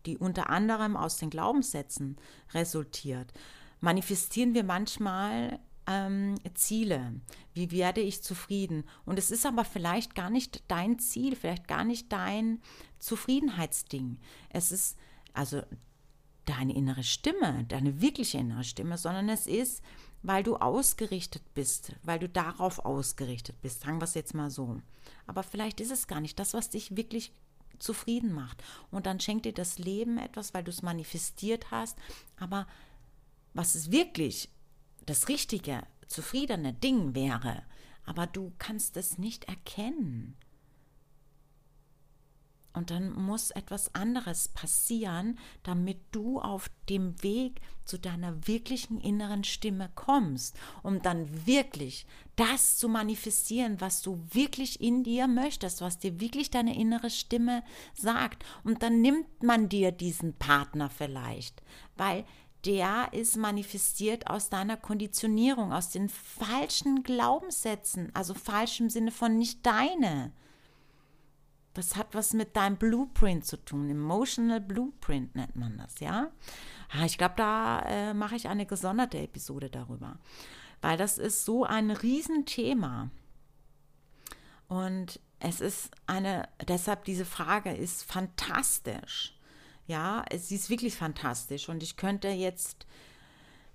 die 0.07 0.17
unter 0.17 0.51
anderem 0.51 0.97
aus 0.97 1.19
den 1.19 1.31
Glaubenssätzen 1.31 2.17
resultiert, 2.55 3.33
manifestieren 3.81 4.55
wir 4.55 4.65
manchmal 4.65 5.59
ähm, 5.89 6.35
Ziele. 6.55 7.21
Wie 7.55 7.71
werde 7.71 8.03
ich 8.03 8.23
zufrieden? 8.23 8.85
Und 9.07 9.19
es 9.19 9.31
ist 9.31 9.47
aber 9.47 9.65
vielleicht 9.65 10.15
gar 10.15 10.31
nicht 10.31 10.63
dein 10.69 10.99
Ziel, 10.99 11.35
vielleicht 11.35 11.67
gar 11.67 11.85
nicht 11.85 12.13
dein 12.13 12.61
Zufriedenheitsding. 12.99 14.19
Es 14.51 14.71
ist 14.71 14.99
also 15.33 15.63
deine 16.45 16.75
innere 16.75 17.03
Stimme, 17.03 17.65
deine 17.69 18.01
wirkliche 18.01 18.39
innere 18.39 18.65
Stimme, 18.65 18.99
sondern 18.99 19.29
es 19.29 19.47
ist, 19.47 19.83
weil 20.23 20.43
du 20.43 20.57
ausgerichtet 20.57 21.43
bist, 21.55 21.95
weil 22.03 22.19
du 22.19 22.29
darauf 22.29 22.81
ausgerichtet 22.81 23.61
bist. 23.63 23.81
Sagen 23.81 24.01
wir 24.01 24.05
es 24.05 24.15
jetzt 24.15 24.35
mal 24.35 24.51
so. 24.51 24.81
Aber 25.27 25.43
vielleicht 25.43 25.81
ist 25.81 25.91
es 25.91 26.07
gar 26.07 26.21
nicht 26.21 26.39
das, 26.39 26.55
was 26.55 26.71
dich 26.71 26.97
wirklich 26.97 27.33
zufrieden 27.79 28.33
macht. 28.33 28.63
Und 28.91 29.07
dann 29.07 29.21
schenkt 29.21 29.47
dir 29.47 29.55
das 29.55 29.79
Leben 29.79 30.19
etwas, 30.19 30.53
weil 30.53 30.65
du 30.65 30.71
es 30.71 30.83
manifestiert 30.83 31.71
hast. 31.71 31.97
Aber 32.37 32.67
was 33.55 33.75
es 33.75 33.91
wirklich 33.91 34.51
das 35.09 35.29
richtige, 35.29 35.83
zufriedene 36.07 36.73
Ding 36.73 37.15
wäre, 37.15 37.63
aber 38.05 38.27
du 38.27 38.53
kannst 38.59 38.97
es 38.97 39.19
nicht 39.19 39.45
erkennen. 39.45 40.37
Und 42.75 42.91
dann 42.91 43.11
muss 43.11 43.51
etwas 43.51 43.95
anderes 43.95 44.49
passieren, 44.49 45.39
damit 45.65 45.99
du 46.13 46.41
auf 46.41 46.71
dem 46.89 47.21
Weg 47.25 47.61
zu 47.85 47.99
deiner 47.99 48.47
wirklichen 48.47 49.01
inneren 49.01 49.43
Stimme 49.43 49.91
kommst, 49.97 50.57
um 50.83 51.03
dann 51.03 51.47
wirklich 51.47 52.07
das 52.37 52.77
zu 52.77 52.89
manifestieren, 52.89 53.81
was 53.81 54.01
du 54.03 54.23
wirklich 54.31 54.81
in 54.81 55.03
dir 55.03 55.27
möchtest, 55.27 55.81
was 55.81 55.99
dir 55.99 56.21
wirklich 56.21 56.51
deine 56.51 56.79
innere 56.79 57.11
Stimme 57.11 57.65
sagt. 57.95 58.45
Und 58.63 58.83
dann 58.83 59.01
nimmt 59.01 59.43
man 59.43 59.69
dir 59.69 59.91
diesen 59.91 60.35
Partner 60.35 60.89
vielleicht, 60.89 61.63
weil 61.97 62.25
der 62.65 63.09
ist 63.13 63.37
manifestiert 63.37 64.29
aus 64.29 64.49
deiner 64.49 64.77
Konditionierung, 64.77 65.73
aus 65.73 65.91
den 65.91 66.09
falschen 66.09 67.03
Glaubenssätzen, 67.03 68.11
also 68.15 68.35
falsch 68.35 68.81
im 68.81 68.91
Sinne 68.91 69.13
von 69.13 69.39
nicht 69.39 69.65
deine. 69.65 70.33
Das 71.75 71.95
hat 71.95 72.15
was 72.15 72.33
mit 72.33 72.57
deinem 72.57 72.77
Blueprint 72.77 73.45
zu 73.45 73.57
tun. 73.57 73.89
Emotional 73.89 74.61
Blueprint 74.61 75.37
nennt 75.37 75.55
man 75.55 75.79
das, 75.79 76.01
ja? 76.01 76.33
Ah, 76.91 77.05
ich 77.05 77.19
glaube, 77.19 77.35
da 77.37 77.81
äh, 77.83 78.15
mache 78.15 78.35
ich 78.35 78.49
eine 78.49 78.67
gesonderte 78.67 79.19
Episode 79.19 79.71
darüber, 79.71 80.19
weil 80.81 80.97
das 80.97 81.19
ist 81.19 81.45
so 81.45 81.65
ein 81.65 81.93
Riesenthema. 81.93 83.11
Und 84.67 85.21
es 85.39 85.61
ist 85.61 85.93
eine, 86.07 86.49
deshalb 86.67 87.05
diese 87.05 87.25
Frage 87.25 87.73
ist 87.73 88.03
fantastisch. 88.03 89.38
Ja, 89.89 90.27
sie 90.37 90.55
ist 90.55 90.69
wirklich 90.69 90.95
fantastisch 90.95 91.71
und 91.71 91.83
ich 91.83 91.97
könnte 91.97 92.29
jetzt 92.29 92.87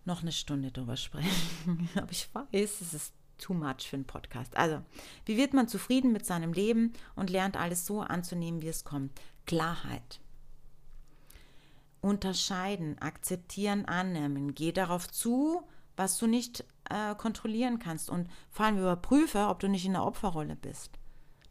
noch 0.05 0.21
eine 0.21 0.31
Stunde 0.31 0.71
darüber 0.71 0.95
sprechen. 0.95 1.89
Aber 1.95 2.11
ich 2.11 2.29
weiß, 2.33 2.81
es 2.81 2.93
ist 2.93 3.13
too 3.39 3.55
much 3.55 3.89
für 3.89 3.95
einen 3.95 4.05
Podcast. 4.05 4.55
Also, 4.55 4.83
wie 5.25 5.37
wird 5.37 5.53
man 5.53 5.67
zufrieden 5.67 6.11
mit 6.11 6.23
seinem 6.23 6.53
Leben 6.53 6.93
und 7.15 7.31
lernt 7.31 7.57
alles 7.57 7.87
so 7.87 8.01
anzunehmen, 8.01 8.61
wie 8.61 8.67
es 8.67 8.83
kommt? 8.83 9.19
Klarheit. 9.47 10.19
Unterscheiden, 11.99 13.01
akzeptieren, 13.01 13.85
annehmen. 13.85 14.53
Geh 14.53 14.71
darauf 14.71 15.09
zu, 15.09 15.63
was 15.95 16.19
du 16.19 16.27
nicht 16.27 16.63
äh, 16.91 17.15
kontrollieren 17.15 17.79
kannst. 17.79 18.11
Und 18.11 18.29
vor 18.51 18.67
allem 18.67 18.77
überprüfe, 18.77 19.47
ob 19.47 19.61
du 19.61 19.67
nicht 19.67 19.85
in 19.85 19.93
der 19.93 20.05
Opferrolle 20.05 20.55
bist. 20.55 20.91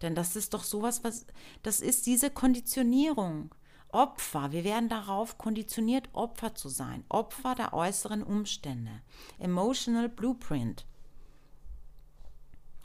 Denn 0.03 0.15
das 0.15 0.37
ist 0.37 0.55
doch 0.55 0.63
sowas, 0.63 1.03
was, 1.03 1.27
das 1.65 1.81
ist 1.81 2.07
diese 2.07 2.31
Konditionierung. 2.31 3.53
Opfer, 3.93 4.53
wir 4.53 4.65
werden 4.65 4.89
darauf 4.89 5.39
konditioniert, 5.39 6.09
Opfer 6.13 6.55
zu 6.55 6.69
sein, 6.69 7.05
Opfer 7.09 7.55
der 7.55 7.73
äußeren 7.73 8.23
Umstände. 8.23 9.03
Emotional 9.39 10.09
Blueprint. 10.09 10.87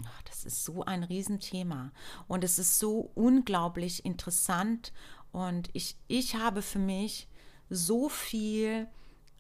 Ach, 0.05 0.22
das 0.24 0.45
ist 0.45 0.64
so 0.64 0.84
ein 0.84 1.03
Riesenthema 1.03 1.91
und 2.28 2.43
es 2.43 2.60
ist 2.60 2.78
so 2.78 3.12
unglaublich 3.16 4.05
interessant 4.05 4.93
und 5.32 5.70
ich, 5.74 5.97
ich 6.08 6.36
habe 6.36 6.62
für 6.62 6.80
mich 6.80 7.28
so 7.70 8.10
viel 8.10 8.88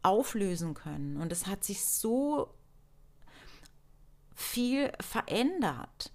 auflösen 0.03 0.73
können. 0.73 1.17
Und 1.17 1.31
es 1.31 1.47
hat 1.47 1.63
sich 1.63 1.85
so 1.85 2.53
viel 4.35 4.91
verändert 4.99 6.11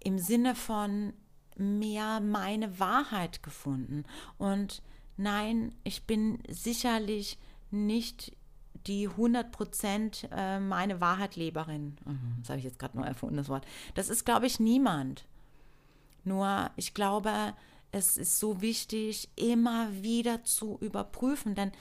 im 0.00 0.18
Sinne 0.18 0.54
von 0.54 1.14
mehr 1.58 2.20
meine 2.20 2.78
Wahrheit 2.78 3.42
gefunden. 3.42 4.04
Und 4.38 4.82
nein, 5.16 5.74
ich 5.84 6.04
bin 6.04 6.38
sicherlich 6.48 7.38
nicht 7.70 8.36
die 8.86 9.08
100% 9.08 10.28
äh, 10.30 10.60
meine 10.60 11.00
Wahrheitleberin. 11.00 11.96
Mhm, 12.04 12.36
das 12.40 12.50
habe 12.50 12.58
ich 12.58 12.64
jetzt 12.64 12.78
gerade 12.78 12.96
nur 12.96 13.06
erfunden, 13.06 13.36
das 13.36 13.48
Wort. 13.48 13.66
Das 13.94 14.08
ist, 14.08 14.24
glaube 14.24 14.46
ich, 14.46 14.60
niemand. 14.60 15.26
Nur, 16.24 16.70
ich 16.76 16.94
glaube, 16.94 17.54
es 17.90 18.16
ist 18.16 18.38
so 18.38 18.60
wichtig, 18.60 19.28
immer 19.36 19.90
wieder 20.02 20.44
zu 20.44 20.78
überprüfen, 20.80 21.54
denn 21.54 21.72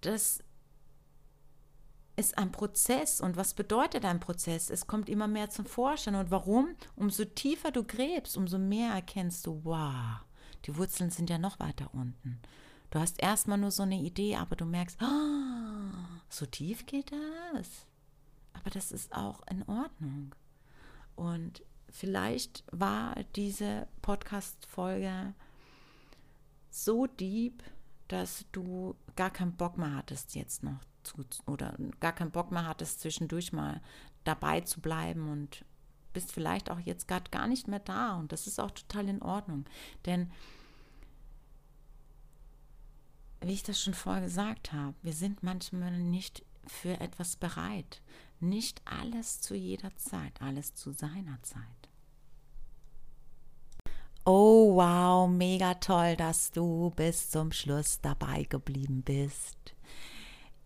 das 0.00 0.42
ist 2.20 2.38
ein 2.38 2.52
Prozess. 2.52 3.20
Und 3.20 3.36
was 3.36 3.54
bedeutet 3.54 4.04
ein 4.04 4.20
Prozess? 4.20 4.70
Es 4.70 4.86
kommt 4.86 5.08
immer 5.08 5.26
mehr 5.26 5.50
zum 5.50 5.64
Vorschein. 5.64 6.14
Und 6.14 6.30
warum? 6.30 6.76
Umso 6.94 7.24
tiefer 7.24 7.72
du 7.72 7.82
gräbst, 7.82 8.36
umso 8.36 8.58
mehr 8.58 8.92
erkennst 8.92 9.46
du, 9.46 9.60
wow, 9.64 10.20
die 10.66 10.76
Wurzeln 10.76 11.10
sind 11.10 11.30
ja 11.30 11.38
noch 11.38 11.58
weiter 11.58 11.90
unten. 11.92 12.38
Du 12.90 12.98
hast 12.98 13.20
erstmal 13.20 13.58
nur 13.58 13.70
so 13.70 13.82
eine 13.82 14.00
Idee, 14.00 14.36
aber 14.36 14.54
du 14.54 14.64
merkst, 14.64 14.98
oh, 15.02 15.96
so 16.28 16.46
tief 16.46 16.86
geht 16.86 17.10
das. 17.10 17.86
Aber 18.52 18.70
das 18.70 18.92
ist 18.92 19.12
auch 19.12 19.40
in 19.48 19.62
Ordnung. 19.62 20.34
Und 21.16 21.62
vielleicht 21.88 22.64
war 22.70 23.14
diese 23.36 23.88
Podcast-Folge 24.02 25.34
so 26.68 27.06
deep, 27.06 27.62
dass 28.08 28.44
du 28.52 28.96
gar 29.16 29.30
keinen 29.30 29.56
Bock 29.56 29.78
mehr 29.78 29.94
hattest, 29.94 30.34
jetzt 30.34 30.62
noch 30.62 30.89
zu, 31.02 31.24
oder 31.46 31.74
gar 32.00 32.12
keinen 32.12 32.30
Bock 32.30 32.50
mehr 32.50 32.66
hattest, 32.66 33.00
zwischendurch 33.00 33.52
mal 33.52 33.80
dabei 34.24 34.60
zu 34.60 34.80
bleiben 34.80 35.30
und 35.30 35.64
bist 36.12 36.32
vielleicht 36.32 36.70
auch 36.70 36.80
jetzt 36.80 37.08
gerade 37.08 37.30
gar 37.30 37.46
nicht 37.46 37.68
mehr 37.68 37.78
da. 37.78 38.16
Und 38.16 38.32
das 38.32 38.46
ist 38.46 38.60
auch 38.60 38.70
total 38.70 39.08
in 39.08 39.22
Ordnung. 39.22 39.64
Denn 40.06 40.30
wie 43.40 43.52
ich 43.52 43.62
das 43.62 43.80
schon 43.80 43.94
vorher 43.94 44.22
gesagt 44.22 44.72
habe, 44.72 44.94
wir 45.02 45.12
sind 45.12 45.42
manchmal 45.42 45.92
nicht 45.92 46.44
für 46.66 47.00
etwas 47.00 47.36
bereit. 47.36 48.02
Nicht 48.38 48.82
alles 48.84 49.40
zu 49.40 49.54
jeder 49.54 49.94
Zeit, 49.96 50.40
alles 50.40 50.74
zu 50.74 50.92
seiner 50.92 51.42
Zeit. 51.42 51.64
Oh 54.24 54.76
wow, 54.76 55.28
mega 55.28 55.74
toll, 55.74 56.16
dass 56.16 56.50
du 56.50 56.90
bis 56.94 57.30
zum 57.30 57.52
Schluss 57.52 58.00
dabei 58.00 58.44
geblieben 58.44 59.02
bist. 59.02 59.74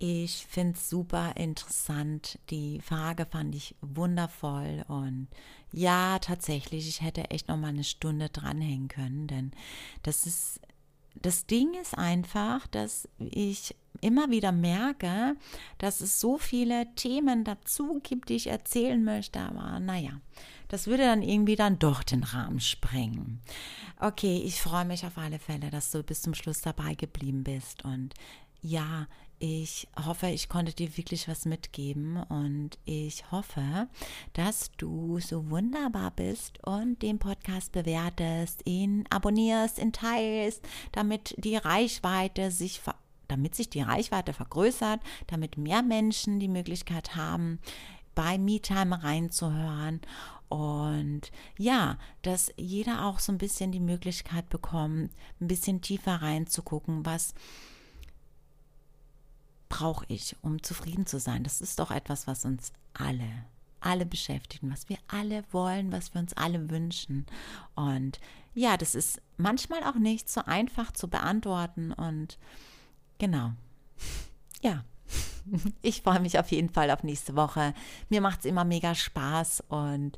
Ich 0.07 0.45
finde 0.45 0.75
es 0.75 0.91
super 0.91 1.35
interessant. 1.35 2.39
Die 2.51 2.79
Frage 2.83 3.25
fand 3.25 3.55
ich 3.55 3.75
wundervoll 3.81 4.85
und 4.87 5.29
ja, 5.73 6.19
tatsächlich, 6.19 6.87
ich 6.87 7.01
hätte 7.01 7.31
echt 7.31 7.49
noch 7.49 7.57
mal 7.57 7.69
eine 7.69 7.85
Stunde 7.85 8.29
dranhängen 8.29 8.89
können, 8.89 9.29
denn 9.29 9.53
das 10.03 10.27
ist 10.27 10.61
das 11.15 11.47
Ding 11.47 11.73
ist 11.81 11.97
einfach, 11.97 12.67
dass 12.67 13.09
ich 13.19 13.75
immer 14.03 14.29
wieder 14.29 14.53
merke, 14.53 15.37
dass 15.79 16.03
es 16.03 16.21
so 16.21 16.37
viele 16.37 16.87
Themen 16.97 17.45
dazu 17.45 18.01
gibt, 18.03 18.29
die 18.29 18.35
ich 18.35 18.49
erzählen 18.49 19.03
möchte, 19.03 19.41
aber 19.41 19.81
naja, 19.81 20.21
das 20.69 20.87
würde 20.87 21.05
dann 21.05 21.23
irgendwie 21.23 21.57
dann 21.57 21.79
doch 21.79 22.03
den 22.03 22.25
Rahmen 22.25 22.61
sprengen. 22.61 23.41
Okay, 24.01 24.43
ich 24.45 24.61
freue 24.61 24.85
mich 24.85 25.07
auf 25.07 25.17
alle 25.17 25.39
Fälle, 25.39 25.71
dass 25.71 25.93
du 25.93 26.03
bis 26.03 26.21
zum 26.21 26.35
Schluss 26.35 26.61
dabei 26.61 26.95
geblieben 26.95 27.43
bist 27.43 27.87
und 27.87 28.13
ja, 28.61 29.07
ich 29.39 29.89
hoffe, 30.07 30.29
ich 30.29 30.49
konnte 30.49 30.73
dir 30.73 30.97
wirklich 30.97 31.29
was 31.29 31.45
mitgeben 31.45 32.23
und 32.25 32.71
ich 32.85 33.31
hoffe, 33.31 33.89
dass 34.33 34.71
du 34.77 35.21
so 35.21 35.51
wunderbar 35.51 36.11
bist 36.11 36.65
und 36.65 37.03
den 37.03 37.19
Podcast 37.19 37.73
bewertest, 37.73 38.63
ihn 38.65 39.05
abonnierst, 39.11 39.79
ihn 39.79 39.93
teilst, 39.93 40.63
damit 40.93 41.35
die 41.39 41.57
Reichweite 41.57 42.51
sich 42.51 42.81
damit 43.29 43.55
sich 43.55 43.71
die 43.71 43.81
Reichweite 43.81 44.35
vergrößert, 44.35 45.01
damit 45.29 45.57
mehr 45.57 45.83
Menschen 45.83 46.41
die 46.41 46.49
Möglichkeit 46.49 47.17
haben, 47.17 47.59
bei 48.15 48.39
MeTime 48.39 49.03
reinzuhören. 49.03 50.01
Und 50.49 51.33
ja, 51.59 51.99
dass 52.23 52.53
jeder 52.57 53.07
auch 53.07 53.19
so 53.19 53.33
ein 53.33 53.39
bisschen 53.39 53.73
die 53.73 53.81
Möglichkeit 53.81 54.49
bekommt, 54.51 55.11
ein 55.41 55.49
bisschen 55.49 55.81
tiefer 55.81 56.17
reinzugucken, 56.17 57.05
was 57.05 57.35
brauche 59.69 60.05
ich, 60.09 60.37
um 60.43 60.63
zufrieden 60.63 61.07
zu 61.07 61.19
sein? 61.19 61.45
Das 61.45 61.61
ist 61.61 61.79
doch 61.79 61.91
etwas, 61.91 62.27
was 62.27 62.45
uns 62.45 62.73
alle, 62.93 63.29
alle 63.81 64.07
beschäftigt, 64.07 64.63
was 64.67 64.89
wir 64.89 64.99
alle 65.09 65.45
wollen, 65.51 65.93
was 65.93 66.15
wir 66.15 66.21
uns 66.21 66.33
alle 66.35 66.71
wünschen. 66.71 67.27
Und 67.75 68.21
ja, 68.55 68.77
das 68.77 68.95
ist 68.95 69.21
manchmal 69.37 69.83
auch 69.85 69.97
nicht 69.97 70.29
so 70.29 70.43
einfach 70.45 70.93
zu 70.93 71.09
beantworten. 71.09 71.93
Und 71.93 72.39
genau, 73.19 73.53
ja. 74.63 74.85
Ich 75.83 76.01
freue 76.01 76.21
mich 76.21 76.39
auf 76.39 76.51
jeden 76.53 76.71
Fall 76.71 76.91
auf 76.91 77.03
nächste 77.03 77.37
Woche. 77.37 77.75
Mir 78.09 78.23
macht 78.23 78.41
es 78.41 78.45
immer 78.47 78.65
mega 78.65 78.95
Spaß 78.95 79.63
und 79.69 80.17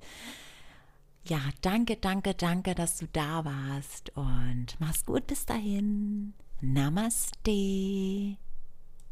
ja, 1.25 1.41
danke, 1.61 1.97
danke, 1.97 2.35
danke, 2.35 2.77
dass 2.77 2.99
du 2.99 3.09
da 3.09 3.45
warst 3.45 4.17
und 4.17 4.77
mach's 4.79 5.05
gut 5.05 5.27
bis 5.27 5.45
dahin. 5.45 6.35
Namaste. 6.61 8.37